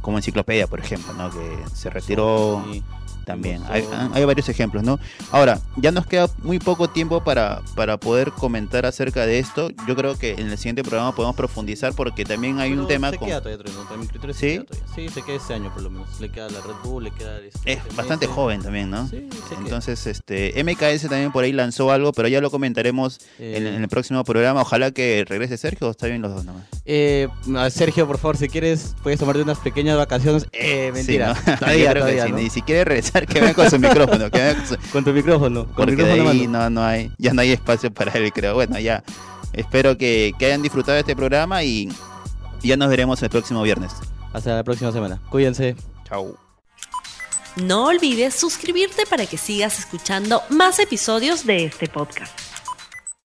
como 0.00 0.18
enciclopedia 0.18 0.66
por 0.66 0.80
ejemplo 0.80 1.14
no 1.14 1.30
que 1.30 1.56
se 1.74 1.88
retiró 1.90 2.62
Sí. 2.70 2.82
También 3.24 3.58
Gustavo. 3.60 3.74
hay, 3.74 4.10
hay 4.20 4.24
varios 4.24 4.48
ejemplos 4.48 4.82
no 4.84 4.98
ahora 5.32 5.60
ya 5.76 5.90
nos 5.90 6.06
queda 6.06 6.28
muy 6.42 6.58
poco 6.58 6.88
tiempo 6.88 7.22
para 7.24 7.62
para 7.74 7.96
poder 7.98 8.30
comentar 8.32 8.86
acerca 8.86 9.26
de 9.26 9.38
esto 9.38 9.70
yo 9.88 9.96
creo 9.96 10.16
que 10.18 10.32
en 10.32 10.50
el 10.50 10.58
siguiente 10.58 10.82
programa 10.82 11.14
podemos 11.14 11.36
profundizar 11.36 11.92
porque 11.94 12.24
también 12.24 12.58
hay 12.60 12.72
un 12.72 12.86
tema 12.86 13.10
se 13.10 13.18
con 13.18 13.28
queda 13.28 13.40
todavía 13.40 13.64
para 13.88 13.96
mi 14.00 14.06
criterio 14.06 14.34
se 14.34 14.40
¿Sí? 14.40 14.54
queda 14.56 14.64
todavía. 14.64 14.94
Sí, 14.94 15.08
se 15.08 15.22
queda 15.22 15.36
este 15.36 15.54
año 15.54 15.72
por 15.72 15.82
lo 15.82 15.90
menos. 15.90 16.20
Le 16.20 16.28
queda 16.30 16.48
la 16.48 16.60
Red 16.60 16.74
Bull, 16.84 17.04
le 17.04 17.10
queda 17.10 17.38
el... 17.38 17.50
es 17.64 17.96
bastante 17.96 18.26
joven 18.26 18.62
también 18.62 18.90
no 18.90 19.08
Sí, 19.08 19.28
se 19.48 19.54
queda. 19.54 19.60
entonces 19.60 20.06
este 20.06 20.52
MKS 20.62 21.08
también 21.08 21.32
por 21.32 21.44
ahí 21.44 21.52
lanzó 21.52 21.90
algo 21.90 22.12
pero 22.12 22.28
ya 22.28 22.40
lo 22.40 22.50
comentaremos 22.50 23.18
en, 23.38 23.64
Eh. 23.66 23.74
en 23.76 23.82
el 23.82 23.88
próximo 23.88 24.22
programa 24.24 24.62
ojalá 24.62 24.90
que 24.90 25.24
regrese 25.28 25.56
Sergio 25.56 25.88
o 25.88 25.90
está 25.90 26.06
bien 26.06 26.22
los 26.22 26.32
dos 26.34 26.44
nomás 26.44 26.64
Eh, 26.84 27.28
Sergio, 27.70 28.06
por 28.06 28.18
favor, 28.18 28.36
si 28.36 28.48
quieres, 28.48 28.94
puedes 29.02 29.18
tomarte 29.18 29.40
unas 29.42 29.58
pequeñas 29.58 29.96
vacaciones. 29.96 30.46
Eh, 30.52 30.90
mentira. 30.92 31.34
Sí, 31.34 31.42
¿no? 31.50 31.58
Todavía, 31.58 31.94
todavía, 31.94 32.24
sí, 32.26 32.30
¿no? 32.32 32.36
ni 32.38 32.50
si 32.50 32.62
quiere 32.62 32.84
que 33.28 33.40
venga 33.40 33.54
con 33.54 33.70
su 33.70 33.78
micrófono 33.78 34.30
que 34.30 34.38
venga 34.38 34.54
con 34.56 34.66
su- 34.66 34.90
Con 34.92 35.04
tu 35.04 35.12
micrófono. 35.12 35.64
Con 35.66 35.74
porque 35.74 35.92
el 35.92 35.96
de 35.98 36.04
micrófono 36.04 36.30
ahí 36.30 36.46
no, 36.46 36.70
no 36.70 36.84
hay, 36.84 37.12
ya 37.18 37.32
no 37.32 37.40
hay 37.42 37.52
espacio 37.52 37.92
para 37.92 38.12
él, 38.12 38.32
creo. 38.32 38.54
Bueno, 38.54 38.78
ya 38.78 39.02
espero 39.52 39.96
que, 39.96 40.32
que 40.38 40.46
hayan 40.46 40.62
disfrutado 40.62 40.94
de 40.94 41.00
este 41.00 41.14
programa 41.16 41.62
y 41.64 41.88
ya 42.62 42.76
nos 42.76 42.88
veremos 42.88 43.22
el 43.22 43.30
próximo 43.30 43.62
viernes. 43.62 43.92
Hasta 44.32 44.54
la 44.56 44.64
próxima 44.64 44.90
semana. 44.92 45.20
Cuídense. 45.30 45.76
Chao. 46.08 46.36
No 47.56 47.86
olvides 47.86 48.34
suscribirte 48.34 49.06
para 49.06 49.26
que 49.26 49.36
sigas 49.38 49.78
escuchando 49.78 50.42
más 50.50 50.80
episodios 50.80 51.46
de 51.46 51.66
este 51.66 51.86
podcast. 51.88 52.32